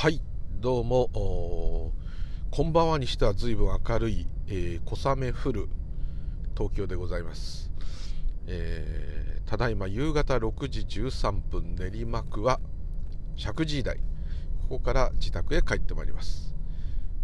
[0.00, 0.20] はい
[0.60, 1.10] どうも。
[2.52, 5.68] こんばんはにしては随分明るい、えー、小雨降る
[6.56, 7.72] 東京でございます、
[8.46, 12.60] えー、ただいま夕方6時13分練馬区は
[13.36, 14.02] 石神井台こ
[14.68, 16.54] こから自宅へ帰ってまいります。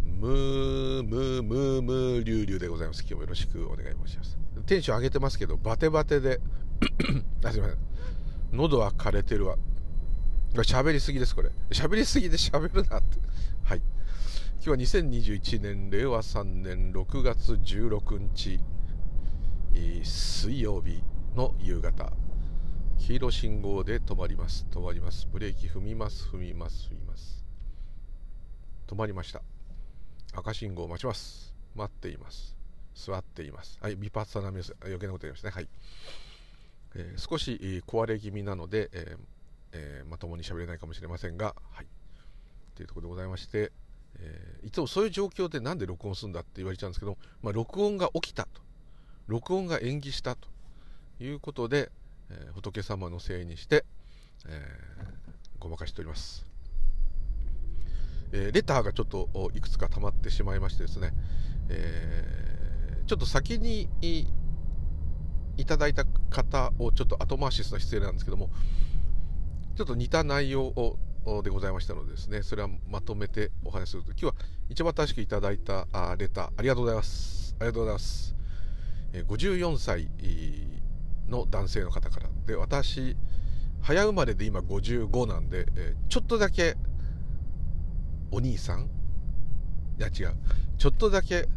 [0.03, 3.03] ムームームームーリュウリュウでございます。
[3.03, 4.37] 今日もよろしくお願い申します。
[4.65, 6.41] テンション上げてますけどバテバテで
[7.41, 7.77] あすいません。
[8.51, 9.55] 喉は枯れてるわ。
[10.63, 11.51] 喋りすぎです、これ。
[11.69, 13.19] 喋りすぎで喋るなって。
[13.63, 13.81] はい。
[14.65, 18.59] 今日は2021年、令和3年6月16日、
[20.03, 21.03] 水曜日
[21.35, 22.11] の夕方。
[22.97, 24.65] 黄色信号で止まります。
[24.71, 25.27] 止まります。
[25.31, 26.25] ブレーキ踏みます。
[26.25, 26.89] 踏みます。
[26.89, 27.43] 踏みます。
[28.87, 29.41] 止まりました。
[30.33, 31.53] 赤信号待ちます。
[31.75, 32.55] 待っています。
[32.95, 33.77] 座っています。
[33.81, 34.73] はい、ビパッサナミス。
[34.81, 35.53] 余計なこと言いましたね。
[35.53, 35.67] はい。
[36.95, 39.34] えー、少し、えー、壊れ気味なので、えー
[39.75, 41.87] えー、まともに喋れないかもしれませんが、はい。
[42.75, 43.71] というところでございまして、
[44.17, 48.61] えー、いつもそういう状況でなんで録音するんだって言われちゃうんですけど、まあ、録音が起きたと。
[49.27, 50.47] 録音が延期したと
[51.19, 51.91] いうことで、
[52.29, 53.85] えー、仏様のせいにして、
[54.47, 54.61] え、
[55.59, 56.45] ごまかしております。
[58.31, 61.11] え、レターがちょっといくつか溜まってしまいましてですね、
[61.69, 63.89] え、ちょっと先に
[65.57, 68.49] いただいた方をちょっと後回しするのは失礼なんですけども、
[69.75, 70.73] ちょっと似た内容
[71.43, 74.35] でございましたのでですね、それはまとめてお話しすると、今日は
[74.69, 75.85] 一番新しくいただいた
[76.17, 77.55] レター、ありがとうございます。
[77.59, 78.35] ありがとうございます。
[79.13, 80.09] 54歳
[81.27, 82.29] の男性の方から。
[82.45, 83.17] で、私、
[83.81, 85.65] 早生まれで今55なんで、
[86.09, 86.75] ちょっとだけ
[88.31, 88.89] お兄さん？
[89.97, 90.35] いや違う。
[90.77, 91.47] ちょっとだけ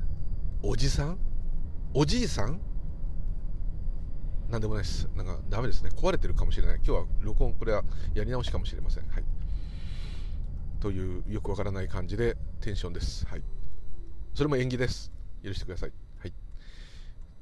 [0.62, 1.18] おじさん？
[1.94, 2.60] おじいさん？
[4.50, 5.08] なんでもないです。
[5.14, 5.90] なんかダメですね。
[5.94, 6.76] 壊れてるかもしれない。
[6.76, 9.06] 今日は録音、これはやり直しかもしれません。
[9.08, 9.24] はい。
[10.80, 13.26] というよくわからない感じでテンションです。
[13.26, 13.42] はい。
[14.34, 15.12] それも縁起です。
[15.44, 15.92] 許してください。
[16.20, 16.32] はい。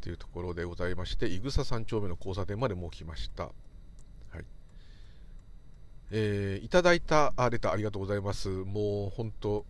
[0.01, 3.45] というところでございまして、いぐさ3丁目の交差点までもう来ました。
[3.45, 3.51] は
[4.41, 4.45] い。
[6.11, 8.49] えー、いただいたあレターありがとうございます。
[8.49, 9.65] もう本当、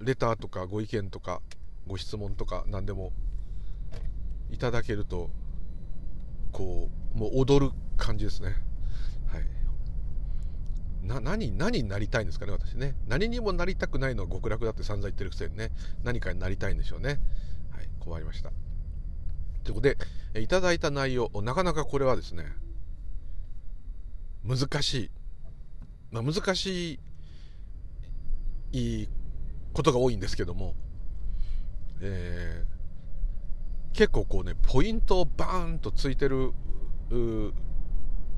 [0.00, 1.40] レターとかご意見とか
[1.86, 3.12] ご質問とか何でも
[4.50, 5.30] いただけると
[6.56, 8.54] こうもう踊る感じですね。
[9.26, 11.06] はい。
[11.06, 12.94] な何何になりたいんですかね私ね。
[13.06, 15.70] 何にもなりたくないのは極楽だって散々言ってるくせにね。
[16.02, 17.20] 何かになりたいんでしょうね。
[17.72, 18.52] はい困りました。
[19.64, 19.94] ということ
[20.32, 22.46] でいただいた内容なかなかこれはですね
[24.42, 25.10] 難しい、
[26.10, 26.98] まあ、難し
[28.72, 29.08] い
[29.74, 30.74] ことが多いんですけども、
[32.00, 32.75] えー
[33.96, 36.52] 結構こうねポイントをバーンとついてる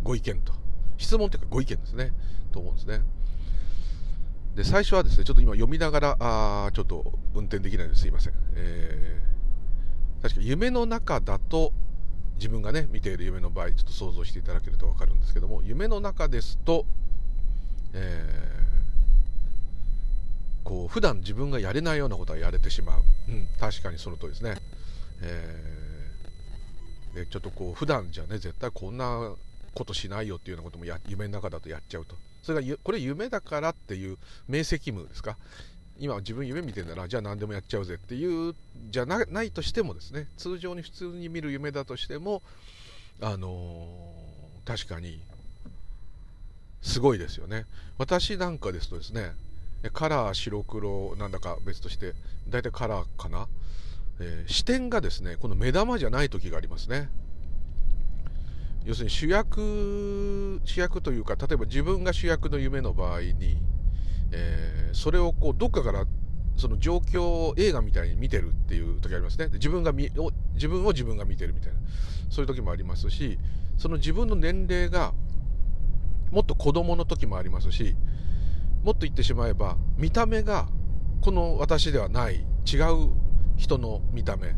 [0.03, 0.53] ご意見と。
[0.97, 2.13] 質問というかご意見ですね。
[2.53, 3.03] と思うんですね。
[4.55, 8.07] で最初はですねちょっと今読みながらあちょっと運転できないです。
[8.09, 11.73] いません、えー、確か夢の中だと
[12.37, 16.87] 自分がね見ている夢の場合ちょっと想像していただけると分かるんですけども夢の中ですと、
[17.93, 24.57] えー、こう普段自分がやれないようなことはやれてしまう、うん、確かにその通りですね。
[25.23, 29.35] えー、ちょっとこう普段じゃね絶対こんな
[29.75, 32.17] ことしないよっていうようなこともや夢の中だとやっちゃうと。
[32.43, 34.17] それがこれ夢だからっていう
[34.49, 35.37] 明晰夢ですか？
[35.99, 37.09] 今自分夢見てんだな。
[37.09, 38.55] じゃあ何でもやっちゃうぜっていう
[38.91, 40.29] じゃないとしてもですね。
[40.37, 42.43] 通常に普通に見る夢だとしても
[43.21, 45.21] あのー、確かに
[46.81, 47.67] すごいですよね。
[47.99, 49.33] 私なんかですとですね
[49.93, 52.15] カラー白黒なんだか別として
[52.49, 53.49] 大体カラーかな？
[54.21, 57.09] えー、視点がですねこの目玉じゃない時がありますね。
[58.85, 63.59] 要するに主役主役というか例えば自分が主役の夢の場合に、
[64.33, 66.05] えー、それをこうどっかから
[66.57, 69.49] その状況を映画みたいに見てるっていう時ありますね。
[69.53, 70.11] 自分が見
[70.55, 71.79] 自分を自分が見てるみたいな。
[72.31, 73.39] そういう時もありますし
[73.77, 75.13] その自分の年齢が
[76.31, 77.95] もっと子供の時もありますし
[78.83, 80.69] もっと言ってしまえば見た目が
[81.21, 83.11] この私ではない違う
[83.59, 84.55] 人の見た目。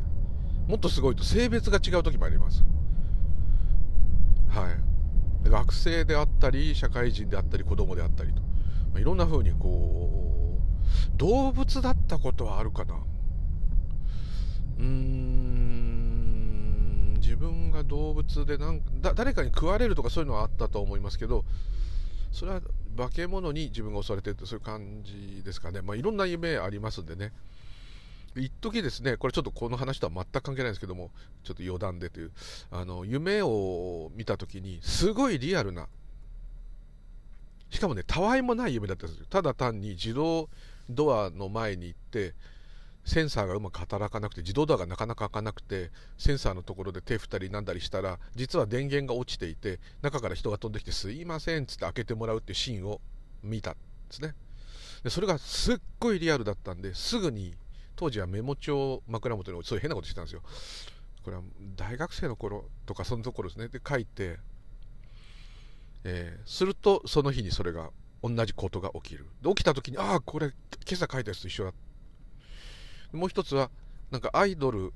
[0.69, 2.63] もっとすごいと性別が違う時もあります。
[4.49, 5.49] はい。
[5.49, 8.49] 学生であったり社会人であったり子供であったりと、ま
[8.97, 10.59] あ、いろんな風にこ
[11.17, 12.95] う動物だったことはあるかな。
[14.79, 15.41] うーん。
[17.21, 21.45] 自分が動物でなんだ誰かに食われるとかそういうのはあったと思いますけど
[22.33, 22.61] それは
[22.97, 25.81] 化け物に自分が襲われてるってそういう感じですかね。
[25.81, 27.33] まあいろんな夢ありますんでね。
[28.37, 31.11] 一時ですね、これちょっとこの話とは全く関係ないんですけども、
[31.43, 32.33] ちょっと余談でという、
[32.71, 35.89] あの夢を見たときに、すごいリアルな、
[37.71, 39.27] しかもねたわいもない夢だったんですよ。
[39.31, 40.49] ただ単に自動
[40.89, 42.35] ドアの前に行って
[43.05, 53.01] センサーがうまく働かなくて自動ドアがなかなか開かなくてセンサーのところで手振ったりなんだりしたら実は電源が落ちていて中から人が飛んできて「すいません」っつって開けてもらうっていうシーンを
[53.43, 53.79] 見たんで
[54.11, 54.35] すね。
[55.03, 57.55] でそれがすっごいリアルだったんですぐに
[58.01, 60.41] 当時はメモ帳枕元にそういう変なことしてたんですよ。
[61.23, 61.43] これは
[61.77, 63.69] 大学生の頃とかそのところですね。
[63.69, 64.39] で書いて、
[66.05, 67.91] えー、するとその日にそれが
[68.23, 69.27] 同じことが起きる。
[69.43, 70.55] で起きた時にああこれ今
[70.93, 71.73] 朝書いたやつと一緒だ。
[73.13, 73.71] もう一つは
[74.11, 74.95] なんかアイドル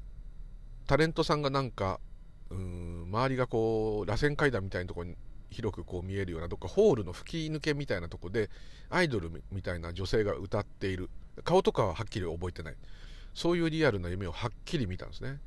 [0.86, 2.00] タレントさんがなんか
[2.48, 5.16] うん周りがこう螺旋階段みたいなところに
[5.50, 8.48] 広くこう見えるようなどっかホールの吹き抜けみたいなとこで
[8.88, 11.10] アイドルみたいな女性が歌っている。
[11.42, 12.76] 顔とかははっきり覚えてない。
[13.34, 15.40] そういうリアルな夢をはっきり見たんですね。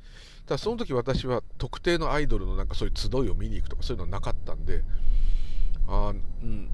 [0.45, 4.83] ただその時私は特定のアイドルのなんかそういう集いを見に行くとかそういうのはなかったんで
[5.87, 6.13] あ
[6.43, 6.69] うん。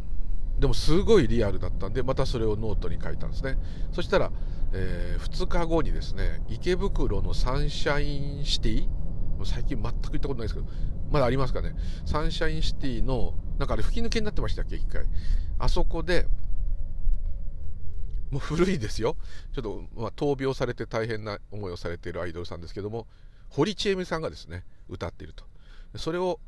[0.60, 3.58] でもすごいリアルだったんでまたそれをノートに書いたんですね。
[3.92, 4.32] そしたら、
[4.72, 8.88] えー、2日後にですね池袋のサンシャインシティ
[9.46, 10.68] 最近全く行ったことないですけど
[11.12, 11.76] まだありますかね。
[12.06, 14.76] サンシャインシティのなんかあれ吹き抜けになってましたっけ？
[14.76, 15.06] 一回。
[15.60, 16.28] あそこで
[18.34, 19.16] もう古いですよ。
[19.54, 23.06] ちょっと、まあ、闘病されて大変な思いをされているアイドルさんですけども
[23.50, 25.46] 堀ちえみさんがですね歌っていると。
[26.00, 26.40] それを、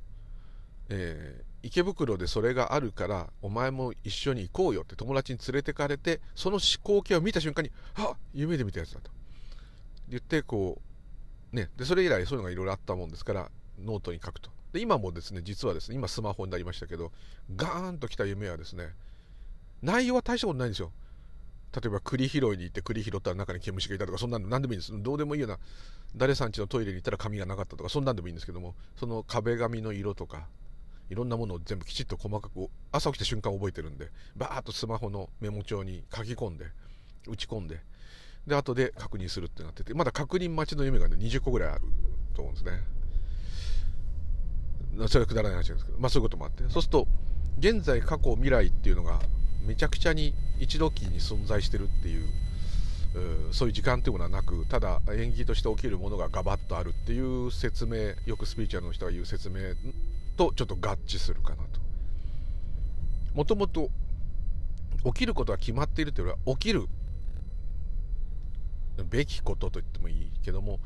[0.89, 9.11] えー、池袋でそれがあるからお前も一緒に行こうよって友達に連れてかれてその光景を見た瞬間にあ夢で見たやつだと。
[10.09, 10.81] 言ってこ
[11.53, 14.49] うねでそれ以来そういうのがいろいろあったもんですからノートに書くと。
[14.73, 17.11] で今もですね実はですね今スマホになりましたけど
[17.55, 18.89] ガーンときた夢はですね
[19.83, 20.91] 内容は大したことないんですよ。
[21.75, 24.93] 例えば栗拾いに行って栗拾ったら中に毛虫がいたとかそんなの何でもいいんです。
[24.95, 25.59] どうでもいいような
[26.15, 30.47] 誰さんちのトイレに行ったら紙がなかったとかそんなんでもいいんですけどもその壁紙の色とか
[31.09, 36.65] いろんなものを全部きちっと細かく朝起きた瞬間覚えてるんでバーッとスマホのメモ帳に書き込んで
[37.27, 37.81] 打ち込んで
[38.47, 41.81] で後で確認するってなっててまだ確認待ちの夢がね20個ぐらいある
[42.33, 42.83] と思うんですね。
[45.09, 46.63] それはくだらない話なんですけどまあそういうこともあって。
[46.69, 47.07] そうすると
[47.59, 49.19] 現在過去未来っていうのが
[49.65, 52.27] めちゃくちゃに一度期に存在してるっていう
[53.51, 59.59] そういう時間っていうものはなくただ演技として起きるものがガバッとあるっていう説明よくスピーチャルの人が言う説明
[60.35, 61.79] とちょっと合致するかなと。
[63.33, 63.89] もともと
[65.05, 66.87] 起きることは決まっているというよりは起きる
[69.09, 70.79] べきことと言ってもいいけども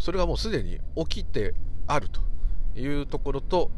[0.00, 1.54] それがもうすでに起きて
[1.86, 2.20] あると。
[2.74, 3.70] いうところと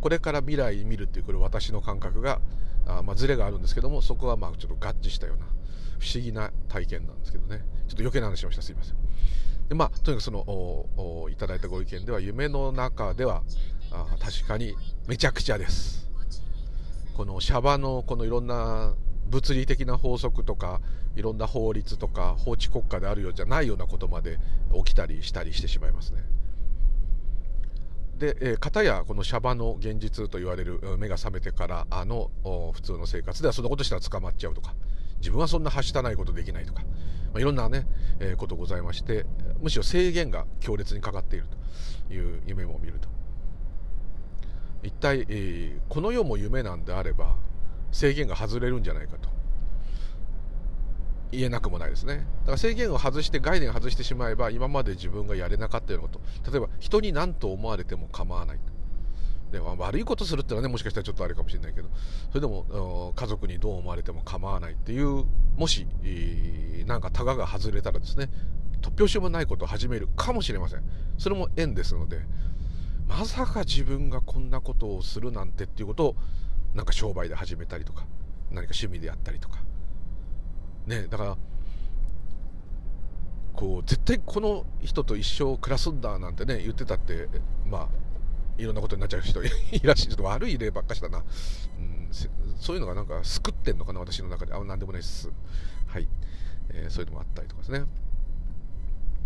[0.00, 2.40] これから未来見るっていうこれ私の感覚が
[2.86, 5.46] あまあズレがあるんですけどもそこはまあちょっと合致したような
[5.98, 7.64] 不思議な体験なんですけどね。
[7.88, 8.96] ちょっと余計な話しましたすいません。
[9.68, 13.42] でまあとにかくそのいただいたご意見では夢の中では
[13.90, 14.74] あ確かに
[15.06, 16.08] めちゃくちゃです。
[17.16, 18.94] このシャバのこのいろんな
[19.28, 20.80] 物理的な法則とか
[21.16, 24.38] いろんな法律とか法治国家であるようじゃないようなことまで
[24.84, 26.20] 起きたりしたりしてしまいますね。
[28.18, 32.30] で、えー、片やこのシャバの現実と言われる目が覚めてからあの
[32.72, 34.74] 普通の生活ではそんなことしたら捕まっちゃうとか
[35.18, 36.88] 自分はそんなはしたないことできないとか、ま
[37.36, 37.86] あ、いろんなね、
[38.20, 39.26] えー、ことございまして
[39.60, 41.46] むしろ制限が強烈にかかっている
[42.08, 43.08] という夢も見ると。
[44.82, 47.36] 一体、えー、この世も夢なんであれば
[47.90, 49.28] 制限が外れるんじゃないかと。
[51.36, 52.26] 言えなくもないですね。
[52.40, 58.58] だから制限を外して概念を外してしまえば今まで自分がやれなかったようなこと例えば人に何と思われても構わない。
[59.52, 61.88] で悪いことするってのはねもしかしたらちょっとあれかもしれないけど
[62.30, 64.72] それでも家族にどう思われても構わない。
[64.72, 65.24] っていう
[65.56, 68.28] もし、えー、なんかタガが外れたらですね
[68.80, 70.82] 突拍子もないことを始めるかもしれません。
[71.18, 72.22] それも縁ですので
[73.06, 76.16] まさか自分がこんなことをするなんてっていうことを
[76.74, 78.04] なんか商売で始めたりとか
[78.50, 79.60] 何か趣味でやったりとか
[80.86, 81.36] ねだから
[83.54, 87.28] こう絶対この人と一生暮らすんだなんてね言ってたって
[87.68, 87.88] まあ
[88.58, 89.48] いろんなことになっちゃう人 い
[89.82, 92.08] らしゃるちょっと悪い例ばっかしだな、うん、
[92.58, 94.54] そういうのがなんか救ってんのかな私の中で。
[94.54, 95.30] あなんでもないです。
[95.86, 96.08] はい、
[96.70, 97.84] えー、そういうのもあったりとかですね、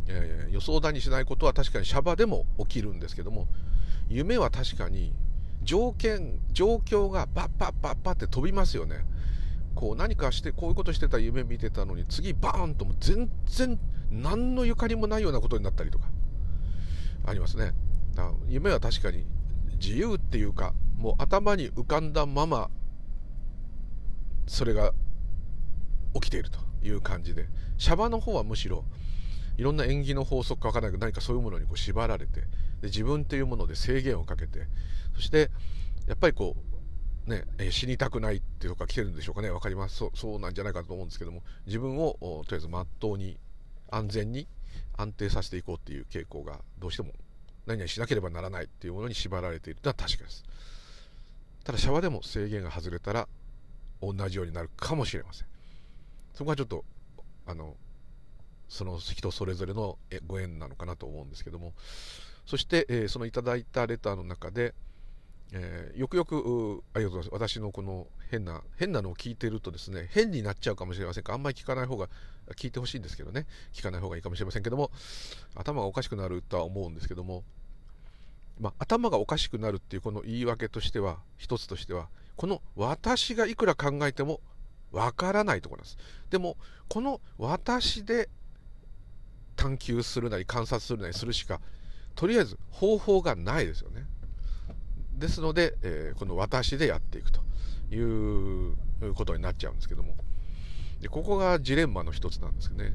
[0.08, 3.48] えー、予想だにしないことは確かにシャバでも起きるんですけども
[4.08, 5.12] 夢は確かに
[5.62, 9.04] 条件状況がバッパッパッパって飛びますよね。
[9.80, 13.78] こう何かしてこういうことしてた夢見てたのに次バーンとも全然
[14.10, 16.04] 何のゆかりもないようなことになったりとか。
[17.24, 17.72] ありますね。
[18.46, 19.24] 夢は確かに
[19.80, 22.68] 自由っていうかもう頭に浮かんだまま
[24.46, 24.92] それが
[26.12, 27.48] 起きているという感じで。
[27.78, 28.84] シャバの方はむしろ
[29.56, 32.48] いろんな縁起の法則か分からないけど何かそういうものにこう縛られてで
[32.84, 34.66] 自分というもので制限をかけて
[35.14, 35.50] そして
[36.06, 36.69] やっぱりこう
[37.26, 39.50] ね、え死にたくないっていうとか来てるんでしょうかね。
[39.50, 40.04] 分かります。
[40.14, 41.42] そうなんじゃないかと思うんですけども。
[41.66, 43.38] 自分をとりあえずまっとうに
[43.90, 44.46] 安全に
[44.96, 47.12] 安定させていこうっていう傾向がどうしても
[47.66, 49.80] 何々しなければならないっていうものに縛られている。
[49.82, 50.44] のは確かです。
[51.64, 53.28] ただシャワーでも制限が外れたら
[54.00, 55.46] 同じようになるかもしれません。
[56.34, 56.84] そこはちょっと
[57.46, 57.76] あの
[58.68, 61.74] その人それぞれのご縁なのかなと思うんですけども。
[62.46, 64.74] そして、えー、そのいただいたレターの中で、
[65.52, 67.56] えー、よくよくありがとうございます。
[67.56, 71.32] 私のこの変な変なのを聞いてるとですね変になっちゃうかもしれませんか。
[71.32, 72.08] あんまり聞かない方が
[72.56, 73.46] 聞いてほしいんですけどね。
[73.72, 74.90] 聞かない方がいいかもしれませんけども
[75.54, 77.44] 頭がおかしくなるとは思うんですけども
[78.60, 84.40] まあ、頭がおかしくなるっていうこの言い訳としては一つとしてはこの私がいくら考えても
[84.92, 85.98] わからないところなんです。
[86.30, 86.56] でも
[86.88, 88.28] この私で
[89.56, 91.60] 探求するなり観察するなりするしか
[92.14, 94.06] とりあえず方法がないですよね。
[95.20, 97.40] ですので、えー、この私でやっていくと
[97.94, 98.76] いう
[99.14, 100.14] ことになっちゃうんですけども。
[101.00, 102.92] でここがジレンマの一つなんですね。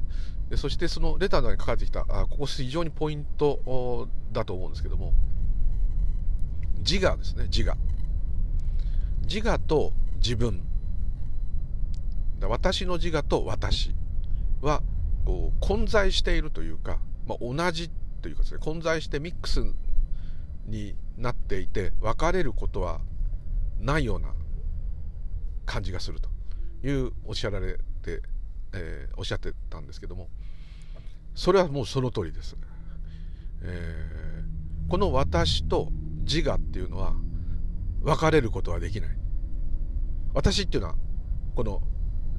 [0.49, 5.13] でそしてそのレターの中に書かれてきたあここ非常にポイントだと思うんですけども。
[6.79, 7.75] 自我ですね自我。
[9.27, 10.61] 自我と自分。
[12.41, 13.95] 私の自我と私
[14.61, 14.83] は
[15.25, 17.89] こう混在しているというか、まあ、同じ
[18.21, 19.63] というかですね混在してミックス
[20.67, 22.99] になっていて分かれることは
[23.79, 24.33] ないような
[25.65, 26.29] 感じがすると
[26.87, 28.21] いうおっしゃられて、
[28.73, 30.29] えー、おっしゃってたんですけども
[31.33, 32.55] それはもうその通りです。
[33.61, 35.89] えー、この私と
[36.23, 37.13] 自我っていうのは
[38.01, 39.09] 分かれることはできない。
[40.33, 40.95] 私っていうのは
[41.55, 41.81] この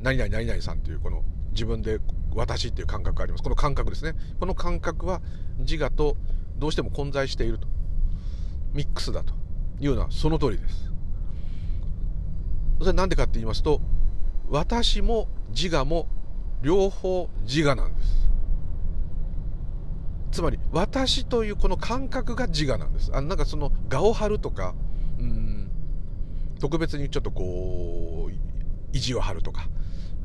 [0.01, 1.99] 何々何々さんというこの自分で
[2.35, 3.43] 私っていう感覚があります。
[3.43, 4.15] この感覚ですね。
[4.41, 5.21] この感覚は
[5.59, 6.17] 自我と
[6.57, 7.69] どうしても混在していると。
[8.77, 9.35] ミックスだと
[9.81, 10.93] いうのはその通りです。
[12.79, 13.81] それなんでかって言いますと
[14.51, 16.07] 私も自我も
[16.61, 18.29] 両方自我なんです。
[20.31, 23.11] つまり私というこの感覚が自我なんです。
[23.15, 24.75] あなんかその我を張るとか
[25.19, 25.71] うん
[26.61, 28.33] 特別にちょっとこう
[28.93, 29.69] 意地を張るとか、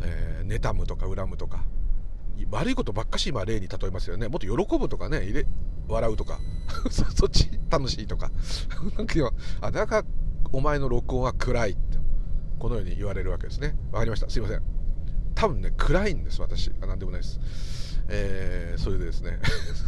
[0.02, 1.64] えー、妬むとか恨むとか
[2.50, 4.28] 悪いことばっかし今例に例えますよね。
[4.28, 5.22] もっと喜ぶとかね
[5.92, 6.40] 笑うとか。
[6.90, 8.32] そっち楽しいとか。
[8.98, 9.14] なんか
[9.62, 10.08] あだから
[10.52, 11.98] お前の録音は暗いって
[12.60, 13.76] このように言われるわけですね。
[13.92, 14.30] わかりました。
[14.30, 14.62] すいません。
[15.36, 16.72] 多分ね暗いんです私。
[16.82, 17.40] あ何でもないです。
[18.08, 19.40] えー、それでですね。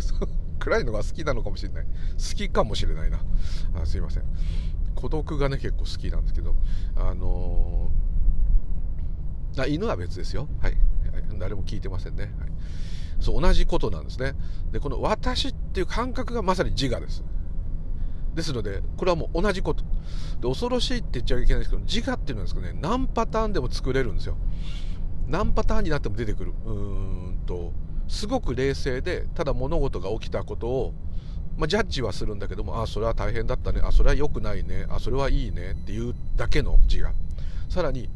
[0.59, 1.85] 暗いのが好きなのかもしれない。
[1.85, 3.19] 好きかもしれないな。
[3.75, 4.23] あすいません。
[4.95, 6.55] 孤独がね結構好きなんですけど。
[6.95, 10.47] あのー、あ犬は別ですよ。
[10.61, 10.77] はい。
[11.39, 12.31] 誰も聞いてませんね、はい、
[13.23, 14.33] そう同じことなんですね。
[14.71, 17.23] でこの私っていう感覚がまさに自我です。
[18.35, 19.83] ですのでこれはもう同じこと。
[20.41, 24.35] で恐ろしいって言っちゃいけないですけど自我っていうのはですね何パターンでも作れるんですよ。
[25.27, 26.53] 何パターンになっても出てくる。
[26.65, 27.71] うーんと
[28.07, 30.93] すごく冷静でただ物事が起きたことを、
[31.57, 33.79] まあ、ジャッジはするんだけどもあそれは大変だったね。
[33.81, 34.85] あそれは良くないね。
[34.89, 35.71] あそれはいいね。
[35.71, 37.13] っていうだけの字が
[37.69, 38.09] さらに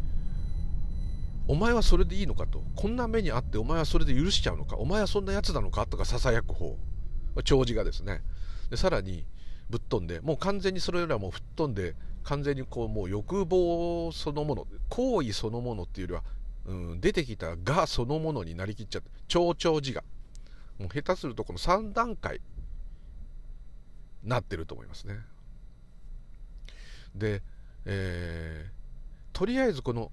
[1.48, 2.64] お前はそれでいいのかと。
[2.76, 4.78] こんな目にあってお前はそれで許しちゃうのか。
[4.78, 5.86] お前はそんなやつなのか？
[5.86, 6.78] とかささやく方。
[7.44, 8.22] 長字がですね。
[8.70, 9.26] でさらに
[9.70, 16.38] ぶっ飛んでもう完全にそれよりはもう吹っ飛んで完全にこうもう欲望そのもの行為そのものっていうよりは
[16.68, 20.04] うん、出てきたがそのものになりきっちゃって超々自我。
[20.78, 22.42] もう下手するとこの3段階
[24.24, 25.16] なってると思いますね。
[27.16, 27.42] で、
[27.86, 30.12] えー、とりあえずこの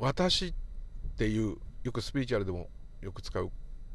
[0.00, 0.52] 私っ
[1.16, 2.68] ていうよくスピリチュアルでも
[3.00, 3.50] よく使う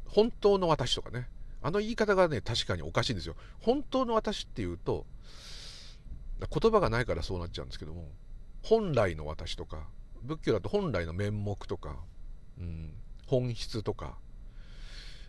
[0.06, 1.28] 本当の私とかね。
[1.62, 3.34] あの言い方がね確かにおかしいんですよ。
[3.60, 5.04] 本当の私っていうと
[6.38, 8.04] 言葉がないからそうなっちゃうんですけども
[8.62, 9.88] 本来の私とか
[10.22, 11.96] 仏教だと本来の面目とか、
[12.58, 12.92] うん、
[13.26, 14.16] 本質とか、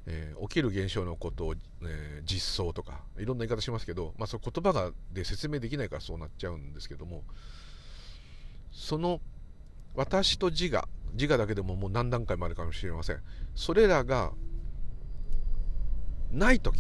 [0.06, 7.24] えー、起きる現象のことを、えー、実相とかいろんな言い方しますけど、まあ、そ言葉がで説明できないからそうなっちゃうんですけども
[8.72, 9.22] その
[9.98, 13.20] 私と自我自我だけでももう何段階もあるかもしれません。
[13.56, 14.32] それらが
[16.32, 16.80] ない時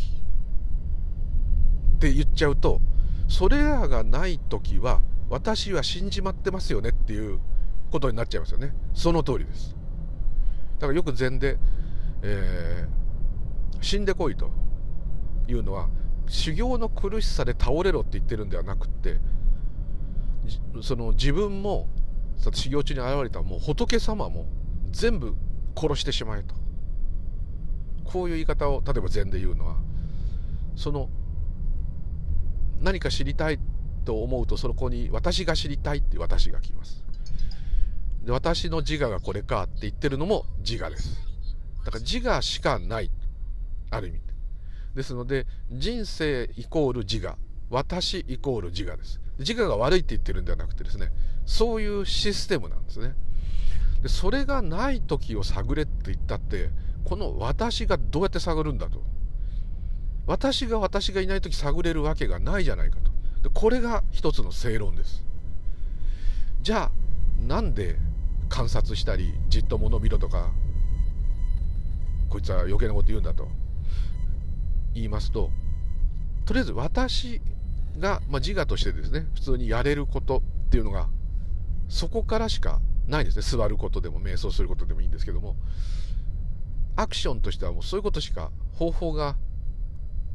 [1.95, 2.79] って言っちゃうと
[3.27, 7.39] それらがない時は私は死んじまってますよねっていう
[7.91, 8.73] ことになっちゃいますよね。
[8.93, 9.75] その通りです。
[10.75, 11.57] だからよく禅で、
[12.21, 14.51] えー、死んでこいと
[15.47, 15.89] いうのは
[16.27, 19.17] 修行の苦しさで倒れろって言ってるんではなくって
[20.83, 21.87] その自分も
[22.39, 24.45] 修行中に現れたもう仏様も
[24.91, 25.35] 全部
[25.75, 26.55] 殺してしまえと。
[28.05, 29.77] こういう言い方を例えば禅で言うのは。
[30.75, 31.09] その
[32.81, 33.59] 何か知りたい
[34.05, 37.03] と思うとそこに私が知りたいって私が来ます。
[38.23, 41.19] で私の自我がこれかって言ってるのも自我です。
[41.83, 43.11] だから自我しかない
[43.89, 44.19] ある意味。
[44.95, 47.37] ですので人生イコール自我
[47.69, 49.19] 私イコール自我です。
[49.39, 51.11] 自我が悪いって言ってるんではなくてですね
[51.47, 53.15] そういうシステムなんですね。
[54.03, 56.69] でそれがない時を探れって言ったって
[57.03, 59.01] この私がどうやって探るんだと。
[60.27, 63.11] 私が私がいない時探れるわけがないじゃないかと。
[63.43, 65.23] でこれが一つの正論です。
[66.61, 67.95] じゃあなんで
[68.49, 70.51] 観察したりじっと物見ろとか
[72.29, 73.47] こいつは余計なこと言うんだと
[74.93, 75.49] 言いますと
[76.45, 77.41] とりあえず私
[77.99, 80.37] が、まあ、自我としてですね普通にやれること
[80.67, 81.07] っていうのが
[81.89, 83.41] そこからしかないですね。
[83.43, 85.55] 座ることでも瞑想することでもいいんですけども。
[86.97, 89.37] アクションとしてはもうそういうことしか方法が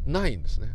[0.06, 0.68] ないんですね。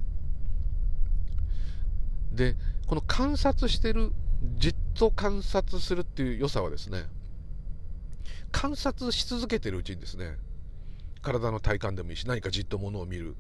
[2.33, 2.55] で
[2.85, 4.11] この観察してる
[4.57, 7.05] じっと観察するっていう良さはですね
[8.51, 10.35] 観察し続けてるうちにですね
[11.21, 13.35] 体の体感でもいいし何かじっとものを見る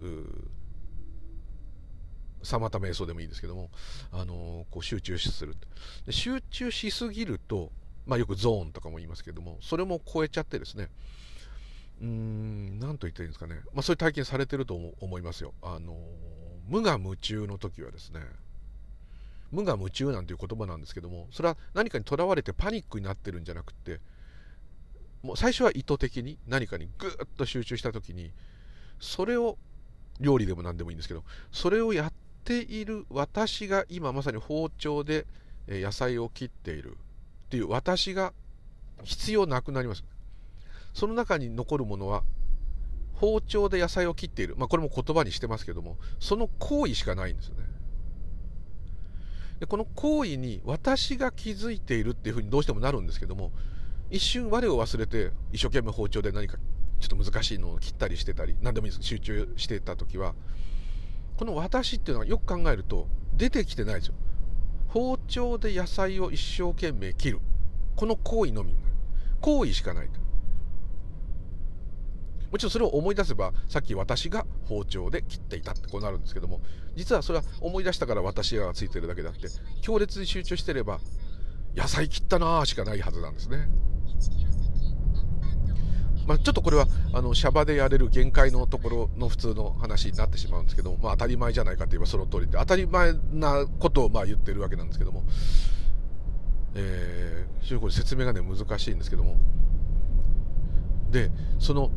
[2.47, 3.69] さまた瞑想でもいいですけども、
[4.11, 5.55] あのこう集中する
[6.05, 7.71] で集中しすぎると、
[8.05, 10.89] まあ、よくゾーンとかも言いますけどもそれも超えちゃってですね
[12.01, 15.97] うん何と言ったらいいんですかね、まあ、そういう体験されてると思いますよ、あの
[16.67, 18.21] 無我夢中の時はですね
[19.51, 23.99] 無我夢中なんていう言葉なんですけどもそれは何かにとらわれてパニックになってるんじゃなくて
[25.23, 28.31] もう最初は意図的に何かにぐっと集中した時に
[28.99, 29.57] それを
[30.19, 32.13] 料理でも何でもいいんですけどそれをやっ
[32.47, 35.27] ている私が今まさに包丁で
[35.67, 38.31] 野菜を切っているっていう私が
[39.03, 40.05] 必要なくなります。
[40.93, 42.23] その中に残るものは
[43.15, 47.65] 包丁で野菜を切っている、まあ、これも言葉にしてますけどもその行為しかないんですよね。
[49.59, 53.51] でこの行為に私が気づいているっていうふうにどうしてもなるんですけども
[54.09, 56.57] 一瞬我を忘れて一生懸命包丁で何か
[56.99, 59.03] ちょっと難しいのを切ったりしてたり何でもいいです。
[59.03, 60.33] 集中してた時は
[61.37, 64.15] この私っていうのはよく考えると出てきてないですよ。
[64.89, 67.39] 包丁で野菜を一生懸命切る。
[67.95, 68.95] この行為のみになる。
[69.41, 70.19] 行為しかないと。
[72.51, 76.61] もちろんそれを思い出せばさっき私が包丁で切っていたってこうなるんですけども
[76.95, 79.47] 実はそれは思い出したから私がついてるだけであって
[79.81, 80.99] 強烈に集中してれば
[81.75, 83.67] 野菜切ったなーしかないはずなんですね。
[86.27, 95.23] まあ、ちょっとこれはあのシャバでやれる限界のところの普通の話になってしまうんですけど、まあ、当たり前じゃないかといえばその通りで当たり前なことをまあ言ってるわけなんですけども、
[96.75, 99.37] えー、非常にこれ説明がね難しいんですけども
[101.09, 101.89] でその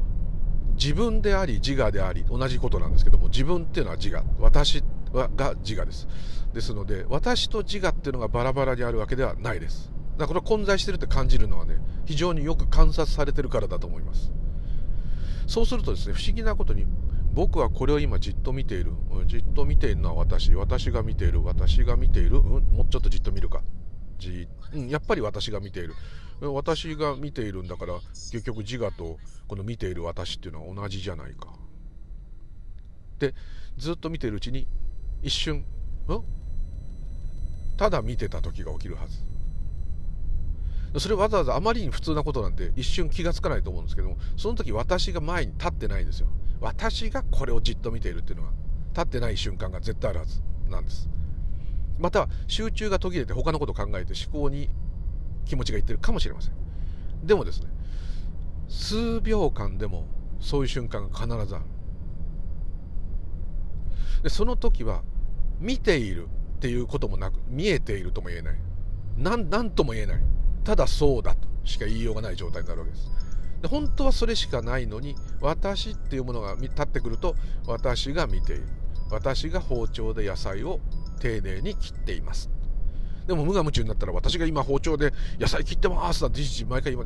[0.74, 4.24] 自分であり自我であり同じことなんですけども自分っていうのは自我。
[4.38, 6.08] 私はが自我です。
[6.54, 9.92] ですので私と自我っていうのがバラバラにあるわけではないです。
[10.20, 14.30] だから混在してるって感じるのはね非常によく観察されてるからだと思います。
[15.46, 16.84] そうするとですね不思議なことに
[17.32, 18.92] 僕はこれを今じっと見ている
[19.26, 23.62] じっと見ているのは私私が見ている私が見ている、うん、もうちょっとじっと見るか。
[24.18, 25.94] じ、うん、やっぱり私が見ている。
[26.42, 27.94] 私が見ているんだから
[28.32, 31.48] 結局自我とこの見ている私っていうのは同じじゃないか。
[33.18, 33.34] で
[33.78, 34.66] ずっと見ているうちに
[35.22, 35.64] 一瞬ん？
[37.76, 39.29] ただ見てた時が起きるはず。
[40.98, 46.28] それわざわざあまりに普通なことなんで一瞬気がつかないと思うんですけどもその時私が前に立ってないんですよ。
[46.60, 48.52] 私がこれをじっと見ているっていうのは
[48.90, 51.08] 立ってない瞬間が絶対あるはずなんです。
[51.98, 54.68] また集中が途切れて他のことを考えて思考に
[55.44, 56.52] 気持ちがいってるかもしれません。
[57.24, 57.68] でもですね
[58.68, 60.06] 数秒間でも
[60.40, 61.64] そういう瞬間が必ずある。
[64.22, 65.02] でその時は
[65.60, 68.54] 見ているっていうこともなく見えているとも言えない。
[69.16, 70.22] 何とも言えない。
[70.64, 73.10] ただそうだとしか言いようがない状態になるわけです。
[73.62, 77.34] で本当はそれしかないのに私っていうものが立ってくると
[77.66, 78.64] 私が見ている。
[79.10, 80.80] 私が包丁で野菜を
[81.20, 82.50] 丁寧に切っています。
[83.26, 87.04] でも無我夢中になったら私が今包丁で野菜切ってますなんて毎回今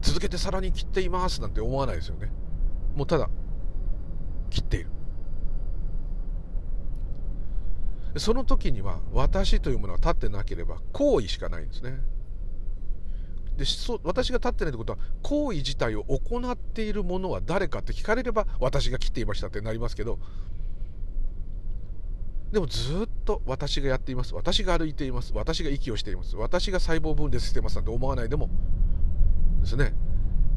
[0.00, 2.30] 続けてさらに切っていますなんて思わないですよね。
[2.94, 3.28] もうただ
[4.50, 4.90] 切っている。
[8.18, 11.98] その時には私というものは立ってなければ行為しかないんですね。
[13.56, 20.18] でそ私が立ってないってことは行為自体を行っているものは誰かって聞かれれば私が切っていましたってなりますけど
[22.52, 24.34] でもずっと私がやっています。
[24.34, 25.32] 私が歩いています。
[25.34, 26.36] 私が息をしています。
[26.36, 28.48] 私が細胞分裂してますなんて思わないでも
[29.60, 29.92] ですね。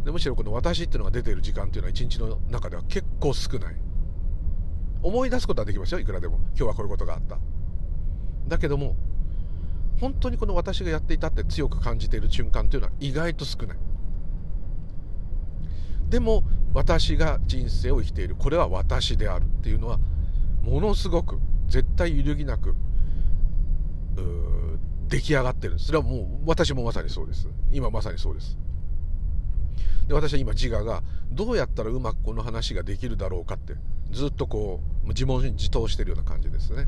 [0.06, 3.76] でむしろこの私っていうのが出ている時間っていうのは一日の中では結構少ない。
[5.02, 6.00] 思い出すことはできますよ。
[6.00, 6.38] いくらでも。
[6.50, 7.40] 今日はこういうことがあった。
[8.48, 8.96] だけども
[10.00, 13.78] 本当にこの私がやっていたって強く感じている瞬間というのは意外と少ない。
[16.10, 18.36] でも私が人生を生きている。
[18.36, 20.00] これは私であるっていうのは
[20.64, 22.76] ものすごく絶対揺るぎなく
[25.08, 25.88] 出来上がってるんです。
[25.88, 27.48] それはもう私もまさにそうです。
[27.72, 28.58] 今まさにそうです。
[30.08, 33.76] で私は今自我がどうやったらうまくこの話ができるだろうかって
[34.12, 36.88] ずっとこう自問自答してるような感じですね。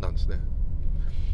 [0.00, 0.38] なんですね。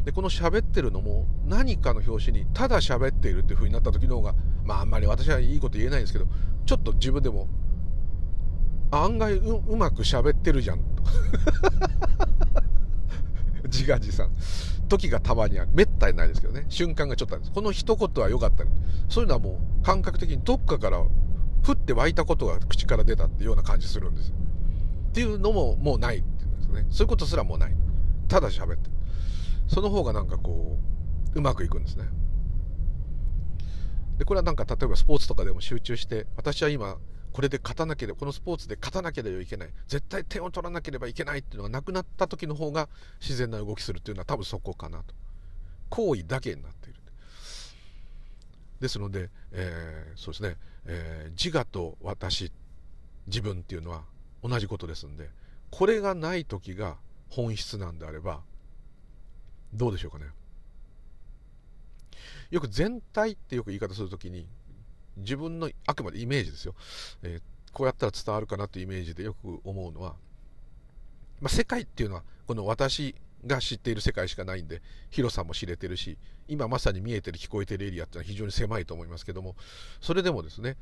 [0.09, 6.25] でこの喋ってるのも何かの表紙にただ喋っているっていう風になった時の方がまああんまり私はいいこと言えないんですけど
[6.65, 7.47] ちょっと自分でも
[8.91, 11.03] 案外ううまく喋ってるじゃんと
[13.69, 14.31] 自画自賛。
[14.89, 15.71] 時がたまにある。
[15.75, 16.65] めったにないですけどね。
[16.71, 17.53] 瞬間がちょっとあるんです。
[17.53, 18.71] この一言は良かったり
[19.11, 24.33] そういうのはもう感覚的にどっかから降って湧いたことが口から出たっていうような感じするんです。
[25.11, 26.87] っていうのももうないっていうんですね。
[26.89, 27.77] そういうことすらもうない。
[28.27, 28.98] ただ喋ってる。
[29.69, 30.79] その方がなんかこ
[31.35, 32.05] ううまくいくんですね。
[34.19, 36.97] でこれはなんか例えばスポーツとかでも集中して私は今
[37.33, 39.71] これで勝たなければこのスポーツで勝たなければいけない。
[39.87, 42.89] 絶対点を取らなければいけないっていうのがなくなった時の方が
[43.21, 45.15] 自然な動きするっていうのは多分そこかなと。
[45.91, 46.99] 行為だけになっている。
[48.81, 52.53] ですので、えー、そうですね、えー、自我と私
[53.27, 54.03] 自分っていうのは
[54.43, 55.31] 同じことですんで
[55.71, 56.97] これがない時が
[57.29, 58.41] 本質なんであれば
[59.75, 60.27] どうでしょうかね。
[62.51, 64.49] よく全体ってよく言い方するときに
[65.19, 66.75] 自分のあくまでイメージですよ、
[67.23, 70.15] えー、こうやったら伝わるかなというイメージでよく思うのは、
[71.41, 73.15] まあ、世界っていうのはこの私
[73.47, 76.17] が知っている世界しかないんで広さも知れてるし
[76.49, 79.55] 今まさに見えてる聞こえてるエリアってのは非常に狭いと思いますけども
[80.01, 80.77] それでもですね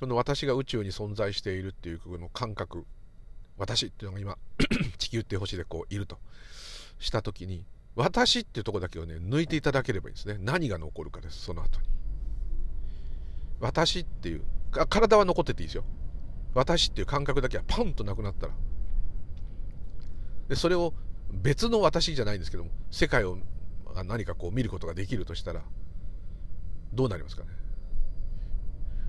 [0.00, 2.84] この私が宇宙に存在しているっていうこの感覚
[3.58, 4.38] 私っていうのが今
[4.98, 6.18] 地球っていう星でこういると
[6.98, 7.64] した時に
[7.96, 10.36] 私っていうとこだけをね抜いていただければいいんですね。
[10.40, 11.86] 何が残るかですその後に。
[13.60, 14.44] 私っていう
[14.88, 15.84] 体は残ってていいですよ。
[16.54, 18.52] 私っていう感覚だけはパンとなくなったら。
[20.48, 20.92] でそれを
[21.30, 23.38] 別の私じゃないんですけども世界を
[24.06, 25.62] 何かこう見ることができるとしたら
[26.92, 27.48] どうなりますかね。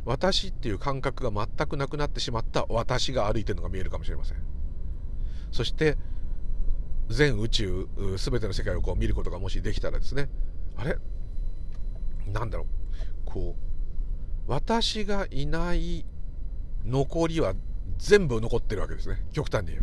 [0.05, 4.37] 私っていう感覚が全くなくなってしまった私が歩いてるのが見えるかもしれません。
[5.51, 5.97] そして
[7.09, 7.87] 全宇宙
[8.17, 10.29] 全ての世界をこう見ることがもしできたらですね。
[10.75, 10.97] あれ？
[12.27, 12.67] なんだろう。
[13.25, 16.05] こう私がいない
[16.85, 17.53] 残りは
[17.97, 19.23] 全部残ってるわけですね。
[19.33, 19.79] 極端に言え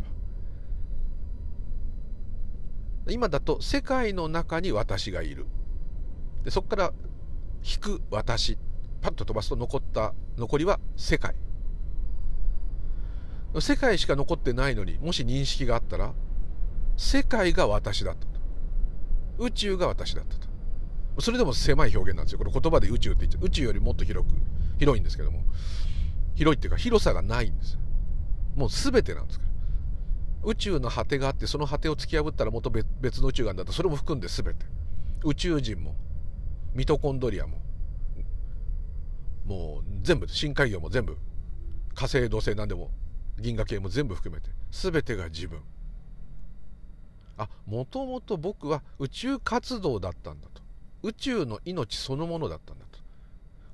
[3.07, 3.13] ば。
[3.13, 5.47] 今だと世界の中に私がいる。
[6.45, 6.93] でそこから
[7.63, 8.59] 引く私。
[9.01, 11.35] パッと飛ばすと残った残りは世界。
[13.61, 16.15] 世界しか残ってないのにもし認識があったら
[17.03, 18.33] 世界が私だったと。
[19.39, 20.49] 宇宙が私だったと。
[21.21, 22.39] それでも狭い表現なんですよ。
[22.39, 23.47] これ言葉で宇宙って言っちゃう。
[23.47, 24.35] 宇宙よりもっと広く
[24.79, 25.43] 広いんですけども。
[26.37, 27.77] 広いっていうか広さがないんです
[28.57, 29.53] もう全てなんですから。
[30.45, 34.65] 宇宙の果てがあってその果てを突き破ったら元別の宇宙があるんだったそれも含んで全て。
[35.25, 35.97] 宇宙人も
[36.73, 37.61] ミトコンドリアも
[39.45, 41.19] もう全部深海魚も全部
[41.95, 42.91] 火星土星なんでも
[43.39, 45.61] 銀河系も全部含めて全てが自分。
[47.43, 50.63] あもともと僕は宇宙活動だったんだと。
[51.03, 52.99] 宇宙の命そのものだったんだと。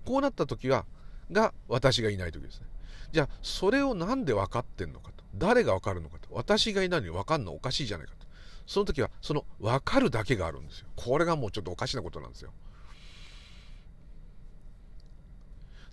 [0.05, 0.87] こうなった時は
[1.31, 2.67] が私がいない時ですね。
[3.13, 5.25] じゃあそれを何で分かってんのかと。
[5.35, 6.29] 誰が分かるのかと。
[6.33, 8.27] 私がいないのに分かんのおかしいじゃないかと。
[8.67, 10.87] その時はその分かるだけがあるんですよ。
[10.95, 12.53] これがもうちょっとおかしなことなんですよ。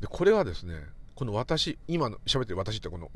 [0.01, 0.83] でこれはですね
[1.15, 3.09] この私今の喋ってる私ってこの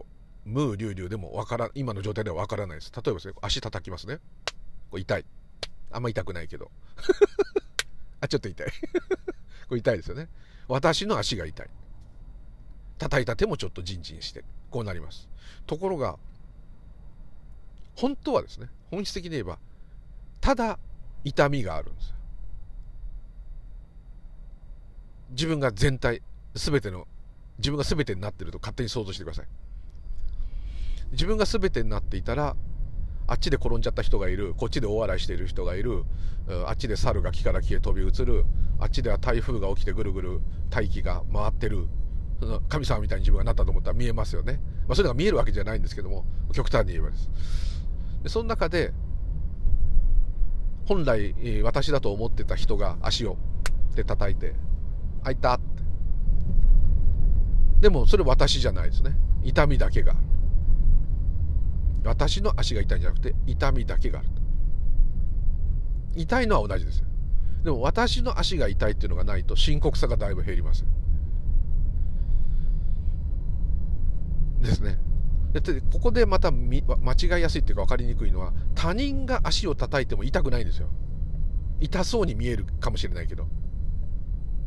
[0.45, 2.91] ムーリュウリュウでもわから今の状態ではわからないです。
[2.95, 4.19] 例えばですね足叩きますね。
[4.89, 5.25] これ痛い。
[5.91, 6.71] あんま痛くないけど。
[8.21, 8.67] あちょっと痛い。
[9.67, 10.29] これ痛いですよね。
[10.67, 11.69] 私の足が痛い。
[12.97, 15.29] 叩いた手もちょっとジンジンしてこうなります。
[15.65, 16.17] ところが
[17.95, 19.57] 本当はですね本質的に言えば
[20.41, 20.79] ただ
[21.23, 22.15] 痛みがあるんですよ。
[25.31, 26.21] 自分が全体
[26.55, 27.07] 全ての
[27.57, 29.47] 自分が全てになってると勝手に想像してください。
[31.11, 32.55] 自分が全てになっていたら
[33.29, 34.53] あっちで転んじゃった人がいる。
[34.57, 36.03] こっちで大笑いしている人がいる。
[36.65, 38.45] あっちで猿が木から木へ飛び移る。
[38.79, 41.87] あっちでは台風が起きてぐるぐる大気が回ってる。
[42.69, 47.29] 神様みたいに自分がなったと思ったら見えますよね、まあ、それが見えるわけじゃないんですけども極端に言えばです。
[48.23, 48.93] でその中で
[50.85, 53.35] 本来私だと思ってた人が足を
[53.93, 54.55] で叩いて
[55.23, 55.65] 「あいた」って。
[57.81, 59.17] でもそれ私じゃないですね。
[59.43, 60.15] 痛みだけが。
[62.03, 64.29] 私の足が痛いんじゃなくて痛みだけがある。
[66.15, 67.03] 痛いのは同じです
[67.63, 70.85] でも私の足が痛いっていうのがないと深刻さがだいぶ減ります。
[74.61, 74.97] ですね。
[75.53, 80.89] でここでまた間違いやすいっていうか分かりにくいのは他人が足を叩いても痛くないんですよ。
[81.81, 83.47] 痛そうに見えるかもしれないけど。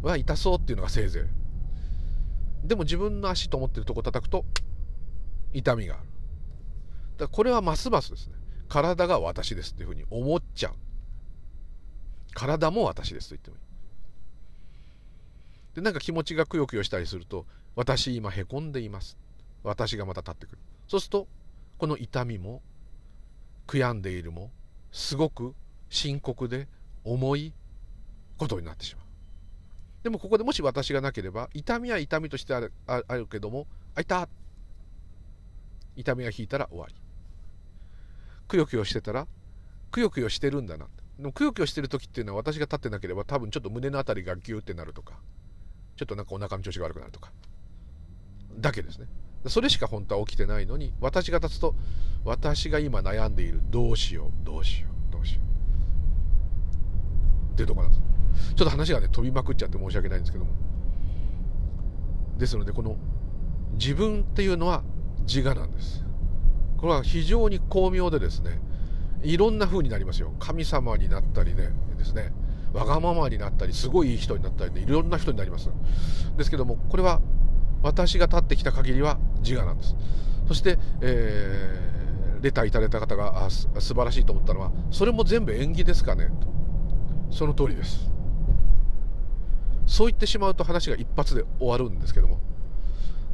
[0.02, 1.26] は痛そうっていうのがせいぜ
[2.64, 2.68] い。
[2.68, 4.44] でも自分の足と思ってるとこ叩くと
[5.52, 6.11] 痛みがある。
[7.18, 8.34] だこれはますますですね。
[8.68, 10.74] 体が私ですっていうふうに思っちゃう。
[12.34, 13.62] 体も私ですと言ってもいい。
[15.74, 17.46] でなんか気持ちがくよくよしたりすると
[17.76, 19.18] 私今へこんでいます。
[19.62, 20.58] 私がまた立ってくる。
[20.88, 21.28] そうすると
[21.78, 22.62] この痛みも
[23.66, 24.50] 悔やんでいるも
[24.90, 25.54] すごく
[25.88, 26.68] 深刻で
[27.04, 27.52] 重い
[28.36, 29.06] ことになってしまう。
[30.02, 34.28] でもここでもし私がなければ痛みは痛みとしてあるあるけどもあいた
[35.96, 36.94] 痛みが引いたら終わり。
[38.48, 39.26] くよくよしてたら
[39.90, 40.86] くよくよしてるんだな。
[41.18, 45.14] でもくよくよしてる時っていうのは私が立ってなければ多分ちょっと胸の辺りがギューってなるとか
[45.96, 47.30] ちょっとなんかお腹の調子が悪くなるとか。
[48.58, 49.06] だけですね。
[49.46, 51.74] それしか本当は起きてないのに私が立つと
[52.24, 55.40] 私が今悩んでいるどうしようどうしようどうしよ
[57.50, 57.52] う。
[57.54, 58.02] っていうとこなんです。
[58.54, 60.52] ちょっと話がね飛びまくっちゃって申し訳ないんですけども。
[62.38, 62.96] ですのでこの
[63.74, 64.82] 自分っていうのは
[65.34, 66.04] 自我なんです。
[66.76, 68.60] これは非常に巧妙でですね
[69.22, 70.34] いろんな風になりますよ。
[70.38, 72.32] 神様になったりねですね。
[72.74, 75.70] わがままになったりすごいいい人になったりねいろんな人になります。
[76.36, 77.20] ですけどもこれは
[77.82, 79.96] 私が立ってきた限りは自我なんです。
[80.48, 86.52] そして、えー、レターいただいた方があ素晴らしいと思ったのはそれも全部縁起ですかねと。
[87.30, 88.10] その通りです。
[89.86, 92.38] そう言ってしまうと話が一発で終わるんですけども。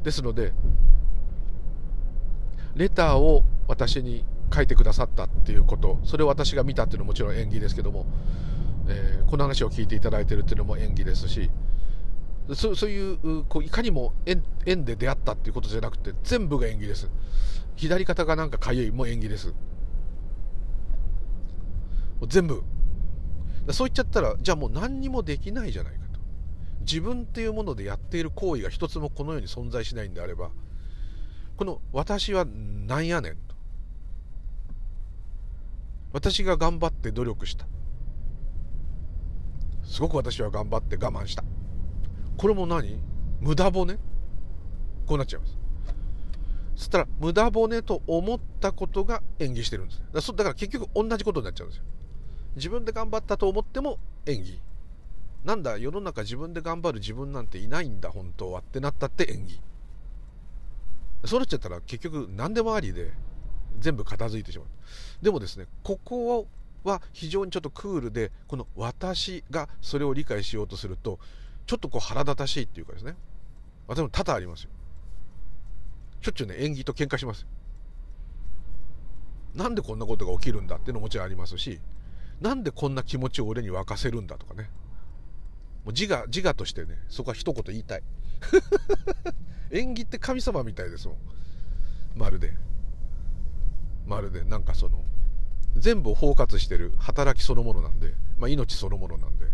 [0.05, 0.53] ですので
[2.79, 5.99] レターを私に書いてくださったっていうこと。
[6.05, 8.07] それを私が見たっていうのはもちろん縁起ですけども、
[8.88, 11.51] えー、この話を聞いていただいてるっていうのも縁起ですし。
[12.55, 17.11] そそういうこういかにも縁縁で出会ったっていうことじゃなくて全部が縁起です。
[17.77, 19.53] 左肩がなんかかゆいも縁起です。
[22.27, 22.62] 全部。
[23.71, 26.21] そう言っちゃったらじゃあもう何にもできないじゃないかと。
[26.81, 30.51] 自分っていうものでやっている行為が一つもこの世に存在しないんであれば
[31.59, 33.38] この私はなんやねんと。
[36.12, 37.66] 私が頑張って努力した。
[39.83, 41.42] すごく私は頑張って我慢した。
[42.37, 43.01] これも何？
[43.40, 43.99] 無駄骨？
[45.07, 45.59] こうなっちゃいます。
[46.77, 50.03] そしたら無駄骨と思ったことが演技してるんです。
[50.12, 51.85] だから結局同じことになっちゃうんですよ。
[52.55, 54.61] 自分で頑張ったと思っても演技。
[55.44, 59.61] なんだ世の中自分で頑張る自分なんていないんだ本当はってなったって演技。
[61.25, 63.13] そうなっちゃったら結局何でもありで
[63.79, 64.69] 全部片付いてしまう。
[65.23, 66.47] でもですねここ
[66.85, 71.19] は非常にちょっとクールでこの私がそれを理解しようとすると
[71.67, 73.17] ちょっとこう腹立たしいっていうかですね。
[73.87, 74.71] 私も多々ありますよ。
[76.21, 77.47] しょっちゅうね縁起と喧嘩します
[79.55, 81.81] なんでこんなことが起きるんだっていうのももちろんありますし
[82.41, 84.71] なんでこんな気持ちを俺に沸かせるんだとかね。
[85.85, 88.03] もう自我自我としてねそこは一言言いたい。
[89.70, 91.16] 縁起って神様みたいですもん。
[92.16, 92.55] まるで。
[94.07, 95.05] まるでなんかその
[95.77, 99.46] 全部を包括してる働きそのものなんで、まあ、命そのものなんで。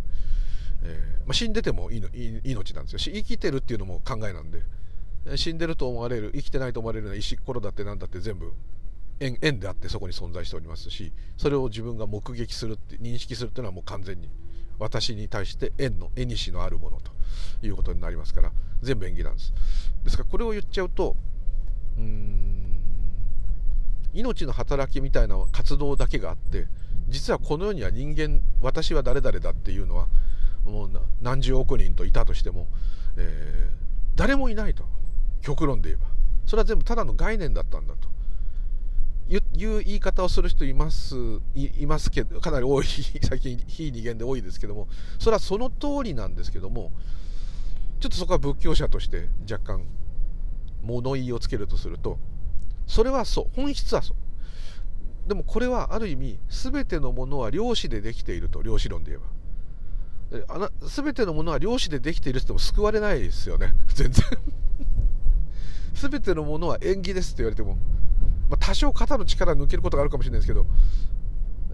[0.87, 2.09] えー、まあ、死んでてもいいの
[2.45, 3.15] 命なんですよ。
[3.15, 4.63] 生きてるっていうのも考えなんで。
[5.37, 8.53] 死んでると思われる生きてないと思われるような石ころだって何だって全部
[9.21, 14.29] 縁縁であってそこに存在しておりますしそれを自分が目撃するって認識するっていうのはもう完全に
[14.79, 17.13] 私に対して縁の縁西のあるものと
[17.67, 19.53] いうことになりますから全部縁起なんです。
[20.05, 21.17] ですからこれを言っちゃうと
[21.97, 22.81] うん
[24.13, 26.67] 命の働きみたいな活動だけがあって
[27.09, 30.07] 実はこの世には人間私は誰々だっていうのは
[30.65, 32.67] もう何十億人といたとしても、
[33.17, 34.85] えー、誰もいないと。
[35.43, 36.09] 極論で言えば。
[36.47, 38.09] それは全部ただの概念だったんだと。
[39.29, 41.15] いう言い方をする人います
[41.55, 42.85] いますけどかなり多い
[43.23, 46.93] 最近非二元で多いですけどもそれはその通りなんですけども
[48.01, 49.87] ちょっとそこは仏教者として若干
[50.83, 52.19] 物言いをつけるとすると
[52.87, 54.17] それはそう本質はそう。
[55.29, 59.35] でもこれはある意味全てのものは量子でできていると量子論で言えば。
[60.49, 63.73] あな全てのものは量子でできているって言っても救われないですよね。
[63.95, 64.25] 全然。
[65.95, 67.79] 全てのものは縁起ですって言われても、
[68.49, 70.67] まあ、多少肩の力抜けることがあるかもしれないですけど、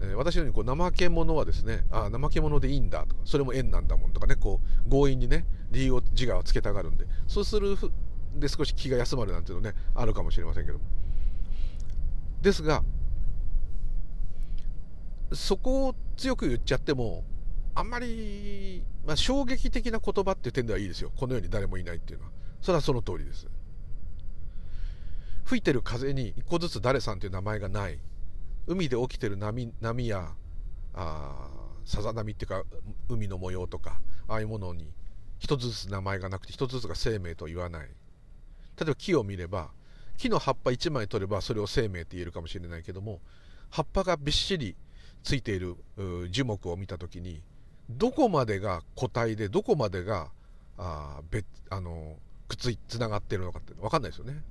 [0.01, 7.77] えー、私のようにこう怠け者はですねああ怠け者でいいんだとかそれも縁なんだもんとかねこう強引にね理由を自我をつけたがるんでそうする
[8.35, 10.83] で少し気が休まるなんていうのねあるかもしれませんけども。
[12.41, 12.83] ですが
[15.33, 17.23] そこを強く言っちゃっても
[17.73, 21.11] あんまり、まあ、衝撃的な言葉っていう点ではいいですよ。
[21.15, 22.31] この世に誰もいないっていうのは。
[22.61, 23.47] それはその通りです。
[25.51, 27.99] 吹いてる風に一個ずつ誰さんという名前がない
[28.67, 30.31] 海で起きてる波波や
[30.93, 31.49] あ
[31.83, 32.63] さざ波っていうか
[33.09, 34.87] 海の模様とかああいうものに
[35.39, 37.87] 一つずつ名前がなくて一つずつが生命と言わない例
[38.83, 39.71] えば木を見れば
[40.15, 43.19] 木の葉っぱ1枚取ればそれを生命って言えるかもしれないけども
[43.69, 44.77] 葉っぱがびっしり
[45.21, 45.75] ついている
[46.29, 47.43] 樹木を見た時に
[47.89, 50.29] どこまでが個体でどこまでが
[50.77, 52.15] あ別あの
[52.47, 54.41] くっついつながってるのかって分かんないですよね。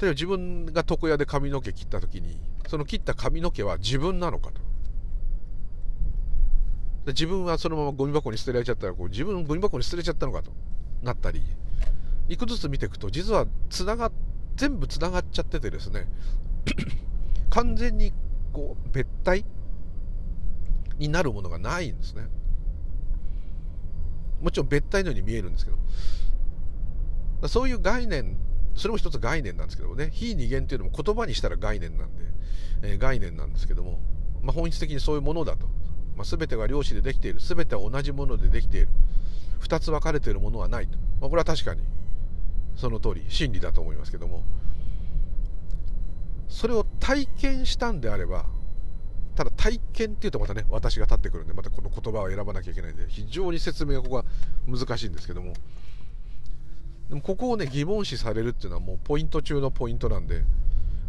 [0.00, 4.60] 例えば自分が床屋で髪の毛切った時にその切った髪の毛は自分なのかと。
[7.08, 10.50] 自分はそのままゴミ箱に捨てられちゃったらこう自分ゴミ箱に捨てれちゃったのかと。
[11.02, 11.42] なったり。
[12.28, 14.10] いくつつ見ていくと実はつなが
[14.56, 16.08] 全部つながっちゃっててですね。
[17.50, 18.12] 完全に
[18.52, 19.44] こう別体
[20.98, 22.26] になるものがないんですね。
[24.42, 27.48] もちろん別体のように見えるんですけど。
[27.48, 28.36] そういう概念
[28.76, 30.10] それも一つ概念なんですけどもね。
[30.12, 32.24] 非二元っていうのも言葉にしたら概念なんで、
[32.82, 33.98] えー、概念なんですけども、
[34.42, 35.66] まあ、本質的にそういうものだと、
[36.16, 37.40] まあ、全てが量子でできている。
[37.40, 38.88] 全ては同じものでできている。
[39.60, 41.80] 2つ分かれているものはないと、まあ、これは確かに
[42.76, 44.44] その通り真理だと思いますけども。
[46.48, 48.46] それを体験したんであれば
[49.34, 54.24] ただ体験っていうとまたね私が立ってくるんでまたこの言葉を選ばなきゃいけないんで非常に説明がここは
[54.66, 55.52] 難しいんですけども。
[57.08, 60.42] でもここをね疑問視されるっていうのはもうポイント中のポイントなんで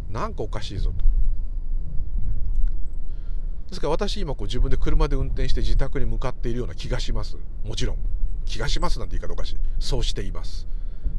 [0.10, 1.04] なんかおかしいぞと。
[3.70, 7.38] ですから私今こう自分で車で運転して自宅に向かっているような気がします。
[7.66, 7.98] もちろん。
[8.46, 9.58] 気がしますなんて言い方おかしい。
[9.80, 10.68] そうしています。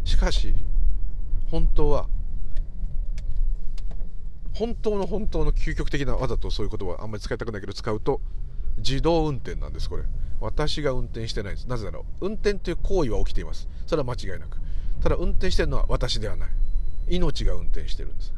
[0.05, 0.55] しかし
[1.51, 2.09] 本当は
[4.55, 8.21] 本当の本当の究極的なわざとそういう言葉はあんまり使いたくないけど使うと
[8.79, 10.05] 自動運転なんですこれ。
[10.41, 11.69] 私が運転してないんです。
[11.69, 13.69] なぜだろう運転という行為は起きています。
[13.87, 14.58] それは間違いなく。
[15.01, 16.49] ただ運転してるのは私ではない。
[17.09, 18.35] 命が運転してるんです。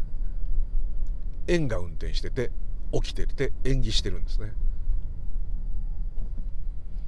[1.48, 2.50] 円が運転してて
[2.92, 4.52] 起きてて演技してるんですね。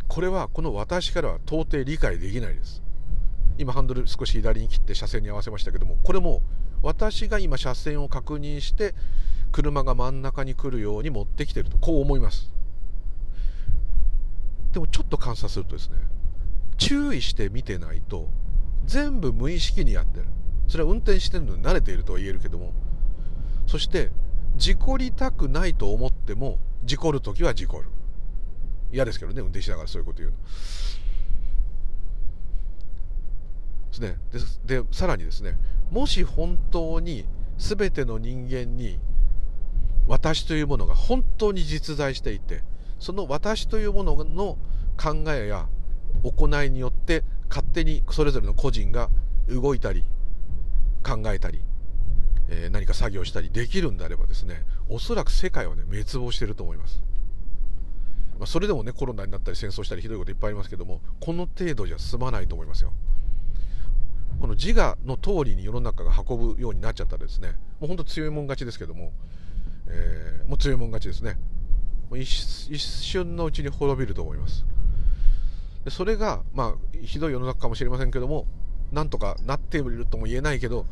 [0.09, 2.83] これはこの私からは到底理解できないです。
[3.59, 6.43] 今ハンドル少し左に切って車線に合わせましたけどもこれも
[6.83, 8.95] 私が今車線を確認して
[9.53, 12.51] 車が真ん中に来るように持ってきてるとこう思います。
[14.73, 15.97] でもちょっと観察するとですね
[16.79, 18.29] 注意して見てないと
[18.85, 20.27] 全部無意識にやってる。
[20.69, 22.73] それは運転してるのに慣れているとは言えるけども。
[23.67, 24.11] そして
[24.57, 27.89] 事故りたくないと思っても事故る時は事故る。
[28.93, 30.37] 嫌ですけどね運転しながらそういうこと言うの。
[33.91, 34.17] ですね。
[34.67, 35.57] ででさらにですね
[35.91, 37.27] もし本当に
[37.59, 38.99] 全ての人間に
[40.07, 42.63] 私というものが本当に実在していて
[42.99, 44.59] その私というものの
[44.97, 45.69] 考えや
[46.23, 49.11] 行いによって勝手にそれぞれの個人が
[49.47, 50.05] 動いたり
[51.05, 51.61] 考えたり、
[52.49, 57.03] えー、何か作業したりできるんであればですねおそらく世界はね滅亡してると思います、
[58.39, 62.93] まあ、それでもねコロナになったり戦争したりひどいこといっぱいありますけどもこの程度じゃ済まないと思いますよ。
[64.41, 69.13] この自我の通りに世の中が運ぶようになっちゃったらですねもう本当強いもん勝ちですけども、
[69.89, 71.37] えー、もう強いもん勝ちですね。
[72.13, 72.27] 一
[72.79, 74.65] 瞬のうちに滅びると思います。
[75.85, 78.47] でそれがまあひどい世の中かもしれませんけども
[78.93, 80.87] なんとかなっているとも言えないけど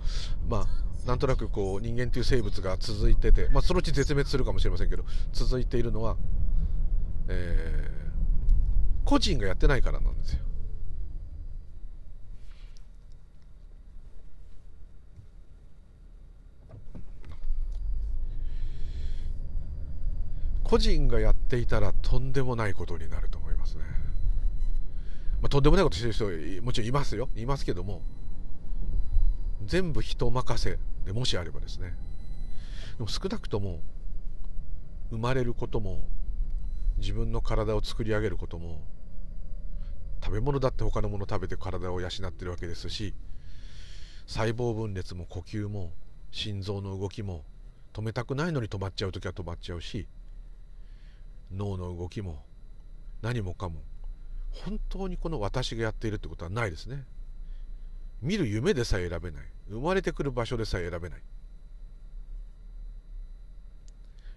[0.49, 0.67] まあ
[1.07, 6.17] なんとなくこう人間という生物が続いてて、まあ、そのうち絶滅するかもしれませんけど続いているのは、
[7.29, 10.41] えー、個人がやってないからなんですよ
[20.71, 24.00] 個人がやっていたらとんでもないことになると思いますね。
[25.41, 27.29] まあ、とんでもないことしてる人もちろんいますよ。
[27.35, 28.03] いますけども。
[29.65, 31.95] 全部人任せでもしあればですね。
[32.97, 33.81] でも少なくとも
[35.11, 36.05] 生まれることも
[36.99, 38.83] 自分の体を作り上げることも
[40.23, 43.15] 食べ物だって他のもの食べて体を養ってるわけですし
[44.27, 45.93] 細胞分裂も呼吸も
[46.31, 47.45] 心臓の動きも
[47.93, 50.07] 止めたくないのに止まっちゃう時は止まっちゃうし
[51.51, 52.45] 脳の動きも
[53.23, 53.81] 何もかも
[54.53, 57.05] 本当にこの私がやっているってことはないですね。
[58.23, 59.45] 見る夢でさえ選べない。
[59.71, 61.21] 生まれてくる場所でさえ選べない。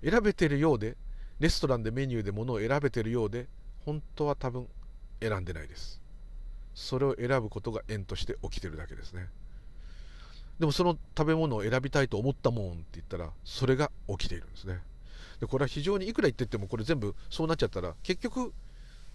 [0.04, 0.96] 選べてるようで
[1.40, 3.48] レストランでメニューで物を選べてるようで
[3.86, 4.68] 本当は多分
[5.22, 6.02] 選んでないです。
[6.74, 9.28] それを選ぶことが縁として起きてるだけですね。
[10.60, 14.80] でもその食べ物を選びたいと思ったもんって言ったらそれが起きているんですね。
[15.40, 18.54] でこれは非常にいくら言っててもこれ全部そうなっちゃったら結局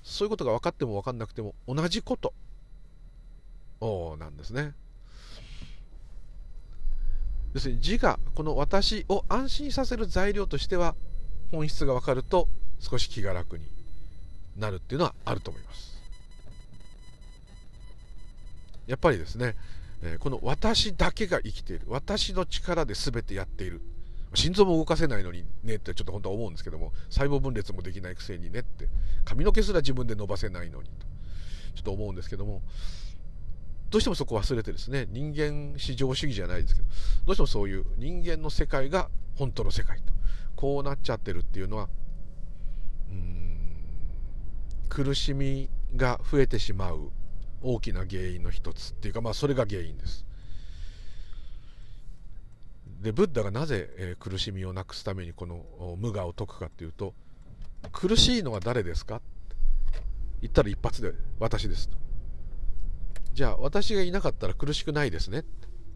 [0.03, 2.33] そういうことが分かっても分かんなくても同じこと
[4.19, 4.75] なんですね。
[7.55, 10.95] 要するに自我この私を安心させる材料としては
[11.51, 13.65] 本質が分かると少し気が楽に
[14.57, 15.99] なるっていうのはあると思います。
[18.87, 19.55] やっぱりですね、
[20.21, 23.83] この私だけが生きている私の力で全てやっている
[24.35, 28.89] 心臓も動かせないのにねってちょっと本当は思うんですけども細胞分裂もできないくせにねって
[29.25, 31.07] 髪の毛すら自分で伸ばせないのにと
[31.75, 32.63] ちょっと思うんですけども
[33.91, 36.89] どうしてもそこ忘れてですね人間至上主義じゃないですけど
[37.27, 40.13] どうしてもそういう人間の世界が本当の世界と
[40.57, 41.89] こうなっちゃってるっていうのは
[43.11, 43.85] うん
[44.91, 47.11] 苦しみが増えてしまう
[47.63, 50.28] 大きな原因の一つっていうかまあそれが原因です。
[53.01, 57.15] でブッダがなぜ、えー、苦しみをなくすためにこの無我を解くかっていうと
[57.93, 59.21] 苦しいのは誰ですか？
[60.41, 61.97] 言ったら一発で私ですと。
[63.35, 65.43] じゃあ私がいなかったら苦しくないですね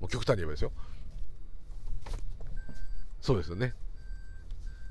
[0.00, 0.72] もう極端に言えばですよ。
[3.20, 3.74] そうですよね。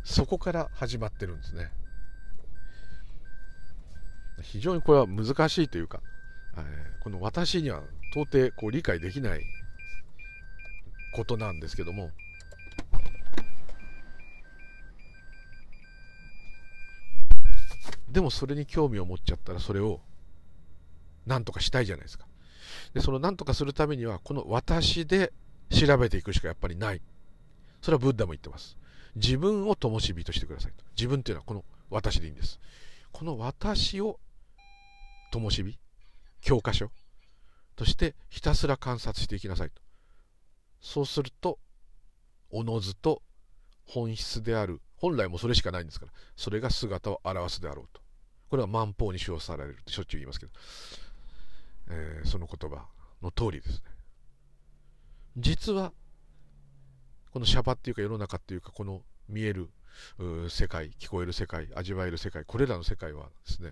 [0.03, 1.71] そこから始まってるんですね。
[4.41, 6.01] 非常にこれは難しいというか、
[6.57, 9.41] えー、この私には到底こう理解できない
[11.13, 12.11] ことなんですけども。
[18.09, 20.01] でもそれに興味を持っちゃったらそれを
[21.25, 22.27] 何とかしたいじゃないですか。
[22.93, 25.31] でその何とかするためにはこの私で
[25.69, 27.01] 調べていくしかやっぱりない。
[27.81, 28.77] それはブッダも言ってます。
[29.15, 30.83] 自分を灯火としてくださいと。
[30.97, 32.59] 自分っていうのはこの私でいいんです。
[33.11, 34.19] この私を
[35.31, 35.77] 灯火
[36.41, 36.91] 教科書
[37.75, 39.81] としてひたすら観察していきなさいと。
[40.81, 41.59] そうすると
[42.49, 43.21] おのずと
[43.85, 44.81] 本質である。
[44.97, 46.11] 本来もそれしかないんですから。
[46.35, 48.01] それが姿を現すであろうと。
[48.49, 50.51] これは万法に称されるってしょっちゅう言いますけど。
[51.89, 52.85] えー、その言葉
[53.21, 53.81] の通りですね。
[55.37, 55.93] 実は
[57.31, 59.69] このシャバっていうか世の中っていうかこの見える
[60.49, 63.71] 世界聞こえる世界味わえる世界これらの世界はですね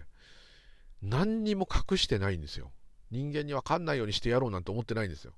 [1.01, 2.71] 何にも隠してないんですよ。
[3.11, 5.33] 人間に分かんないようにしてやろうなんて思ってないんですよ。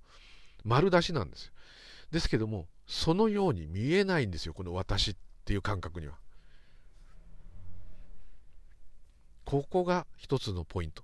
[0.63, 1.51] 丸出しなんです
[2.11, 6.13] ですけどもそのように見えないんですよこの私っていう感覚には。
[9.45, 11.03] ここが一つのポイント。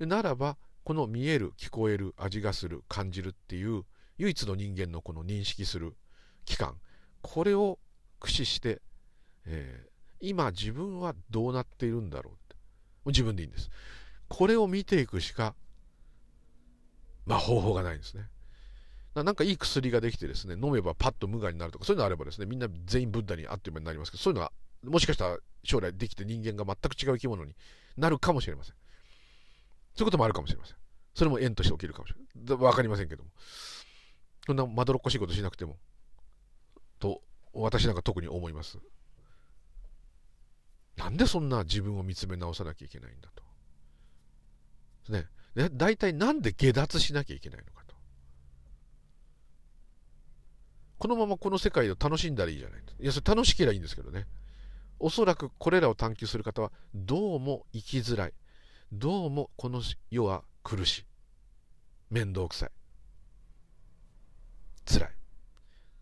[0.00, 3.84] ならばこの見える聞こえる味がする感じるっていう
[4.18, 5.96] 唯一の人間のこの認識する
[6.44, 6.74] 器官
[7.22, 7.78] これを
[8.20, 8.80] 駆使して、
[9.46, 9.88] えー、
[10.20, 12.56] 今自分はどうなっているんだろうって。
[13.06, 13.70] 自分でいいんです。
[14.28, 15.54] これを見ていくしか
[17.26, 18.28] まあ方法がないんですね。
[19.24, 24.52] なんかいい薬ができてですね飲めばパッと無我になるとかそういうのあればですねみんな全員ブッダにあっという間になりますけどそういうのは
[24.84, 27.54] もしかしたら将来できて人間が全く違う生き物に
[27.96, 28.74] なるかもしれません
[29.98, 30.76] そういうこともあるかもしれません。
[31.12, 32.20] それも縁として起きるかもしれ
[32.56, 32.64] ない。
[32.64, 33.30] わかりませんけども。
[34.46, 35.76] そんなまどろっこしいことしなくても、
[37.00, 37.20] と、
[37.52, 38.78] 私なんか特に思います。
[40.96, 45.12] なんでそんな自分を見つめ直さなきゃいけないんだと。
[45.12, 45.26] ね。
[45.56, 47.96] ね大体なんで下脱しなきゃいけないのかと。
[50.98, 52.80] このままこの世界を楽しんだらいいじゃない。
[53.00, 54.26] いや、それ楽しければいいんですけどね。
[54.98, 58.32] おそらくこれらを探求する方はどうも生きづらい。
[58.92, 59.80] どうもこの
[60.10, 61.04] 世は苦しい。
[62.10, 62.70] 面倒くさい。
[64.86, 65.10] 辛い。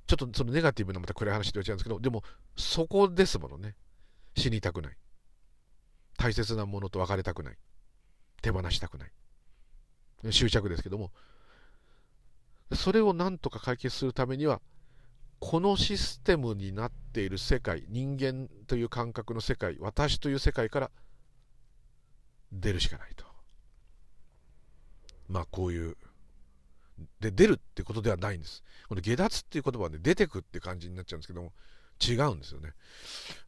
[0.07, 2.22] ちょっとそのネガティブなまた暗い話で言っちゃうんですけどでも
[2.57, 3.74] そこですものね。
[4.36, 4.97] 死にたくない。
[6.16, 7.59] 大切なものと別れたくない。
[8.40, 9.12] 手放したくない。
[10.30, 11.11] 執着ですけども。
[12.72, 14.61] それを何とか解決するためには
[15.39, 20.91] このシステムになっている世界人間という感覚の世界私という世界から
[22.53, 23.24] 出るしかないと。
[25.28, 25.97] まあこういう。
[27.20, 28.62] で、出るってことではないんです。
[28.89, 31.53] この下脱っていう言葉で出てくって感じになっちゃうんですけども、
[32.01, 32.72] 違うんですよね。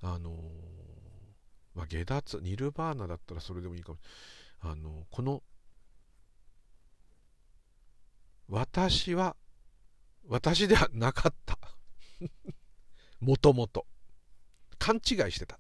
[0.03, 0.35] あのー、
[1.75, 3.99] まあ、下脱、ニルバーナだったらそれでもいいかも。
[4.61, 5.43] あのー、この、
[8.49, 9.37] 私は、
[10.27, 11.59] 私ではなかった。
[13.21, 13.87] もともと。
[14.79, 15.03] 勘違い
[15.33, 15.59] してた。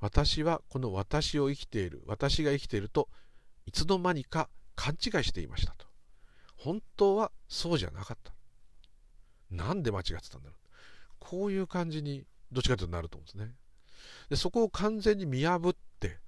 [0.00, 3.08] 私はこの私を生きている私が生きていると
[3.66, 5.86] いつの間にか勘違いしていましたと。
[6.56, 8.32] 本当はそうじゃなかった。
[9.50, 10.70] なんで間違ってたんだろう。
[11.18, 13.54] こういう感じにどっちかというとなると思うんですね。
[14.30, 16.18] でそこを完全に見破って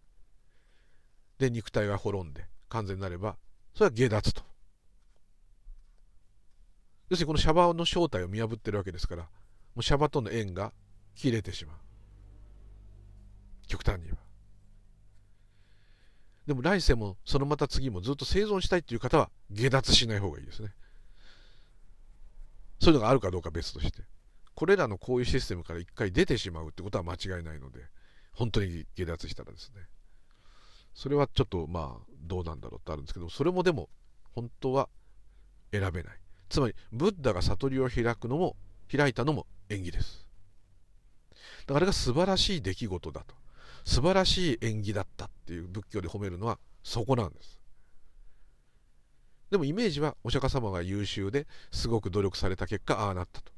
[1.39, 3.37] で肉体が滅んで完全になれば
[3.75, 4.52] それは下脱と。
[7.13, 9.29] 要するにこのシャバの正体を見破ってるわけですからも
[9.81, 10.73] うシャバとの縁が
[11.15, 11.77] 切れてしまう。
[13.67, 14.19] 極端に言えば。
[16.47, 20.73] でも来世もそのまた次もずっと生存したいっていう方は下脱しない方がいいですね。
[22.81, 24.05] そういうのがあるかどうか別として。
[24.55, 27.81] これらのこういうシステムから一回出てしまうってことは間違いないので
[28.33, 29.83] 本当に下脱したらですね。
[30.95, 33.91] それはちょっとまあどうなんだろうってあるんですけどそれもでも
[34.35, 34.89] 本当は
[35.73, 36.22] 選べない。
[36.53, 38.57] つまりブッダが悟りを開くのも
[38.95, 40.27] 開いたのも縁起です。
[41.67, 43.35] だからあれが素晴らしい出来事だと。
[43.87, 47.59] 素晴らしい縁起だったっていう仏教で褒めるのはそこなんです。
[49.51, 53.51] でもイメージはお釈迦様が優秀ですごく努力された結果ああなったと。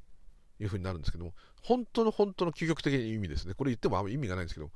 [0.60, 1.32] いうふうになるんですけども
[1.62, 3.54] 本当の本当の究極的な意味ですね。
[3.54, 4.70] これ言ってもあんま意味がないんですけど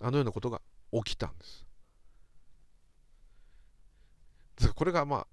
[0.00, 0.60] あのようなことが
[0.92, 1.66] 起きたんです。
[4.76, 5.26] これがまあ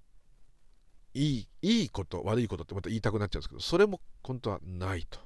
[1.14, 5.20] いいいいこと悪いことってまた言いたくなっちゃうんですけどそれも本当はないと。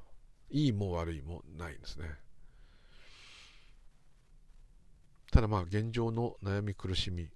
[0.49, 2.05] いいも悪いもないんですね。
[5.31, 7.29] ただまあ現状の悩み苦しみ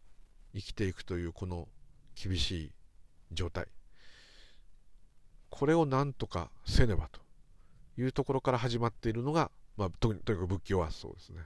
[0.54, 1.68] 生きていくというこの
[2.16, 2.72] 厳しい
[3.32, 3.68] 状態。
[5.50, 7.20] これをなんとかせねばと
[7.97, 11.41] いうところから始まっているのが、まあ、とにかく仏教はそうですね。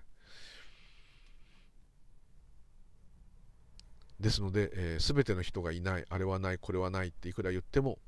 [4.23, 7.99] ですので、えー、全ての人がいないあれはないこれはないっていくら言っても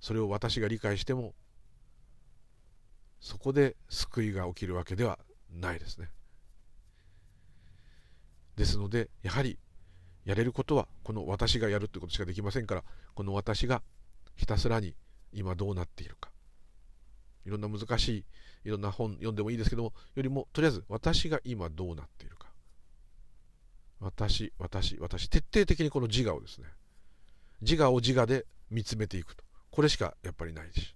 [0.00, 1.34] それを私が理解しても
[3.20, 5.18] そこで救いが起きるわけでは
[5.50, 6.08] ないですね。
[8.56, 9.58] ですのでやはり
[10.24, 12.84] やれることはこの私がやるということしかできませんから
[13.14, 13.82] この私が
[14.36, 14.94] ひたすらに
[15.32, 16.30] 今どうなっているか。
[17.44, 18.24] いろんな難しい
[18.64, 22.36] いろんな本読んでもいいですけどもよりもとりあえず私が今どうなっている
[24.00, 26.68] 私、私、私、徹底的にこの自我をですね、
[27.60, 29.44] 自我を自我で見つめていくと。
[29.70, 30.94] これしかやっぱりないし、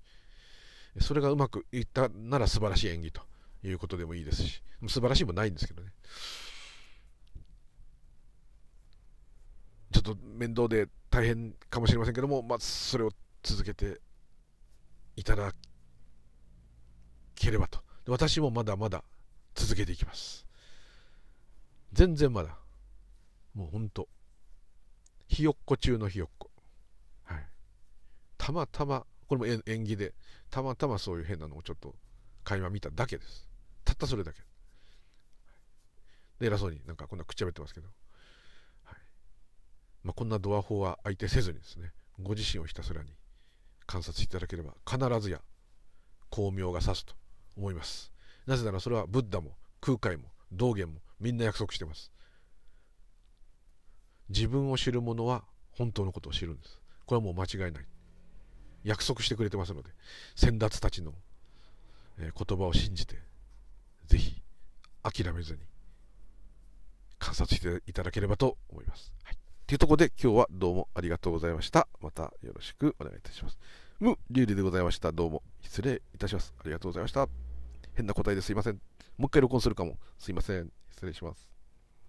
[1.00, 3.22] それがうまくいったなら素晴らしい演技と
[3.64, 5.90] いうことでもいいですし、素晴らしいもないんですけどね。
[9.92, 13.10] ちょっと面倒で大変かもしれませんけども、まあ、それを
[13.42, 14.00] 続けて
[15.16, 15.52] いただ
[17.34, 17.80] ければと。
[18.06, 19.04] 私もまだまだ
[19.54, 20.46] 続けていきます。
[21.92, 22.58] 全然まだ
[23.54, 24.08] もうほんと
[25.28, 26.50] ひよっこ中のひよっこ。
[27.24, 27.46] はい。
[28.36, 30.14] たまたまこれも縁起で
[30.50, 31.94] たまたまそういう変なのをちょっと
[32.44, 33.48] 会話見ただけです。
[33.84, 34.40] たったそれだけ。
[36.38, 37.88] で偉そうになんかこんなくっちゃべってますけど、
[38.84, 38.98] はい。
[40.02, 43.10] まあ、こんなドア法は相手せずにですねご自身をひたすらに
[43.86, 45.40] 観察していただければ必ずや
[46.30, 47.14] 巧妙が指すと
[47.56, 48.12] 思います。
[48.46, 52.10] なぜならそれはブッダも空海も道元もみんな約束してます。
[54.32, 57.84] 自分を知る者は本当のことを知るんですこれはもう間違いない
[58.84, 59.90] 約束してくれてますので
[60.34, 61.12] 先達たちの、
[62.18, 63.16] 言葉を信じて
[64.06, 64.42] ぜひ
[65.02, 65.60] 諦めずに
[67.18, 69.12] 観察していただければと思います。
[69.22, 71.86] はい、というところで今日はどうもありがとうございました。
[72.00, 73.58] またよろしくお願いいたします。
[74.00, 75.12] ム・リュウリでございました。
[75.12, 76.52] どうも失礼いたします。
[76.58, 77.28] ありがとうございました。
[77.94, 78.74] 変な答えですいません。
[79.18, 79.98] もう一回録音するかも。
[80.18, 80.72] すいません。
[80.90, 81.48] 失礼します。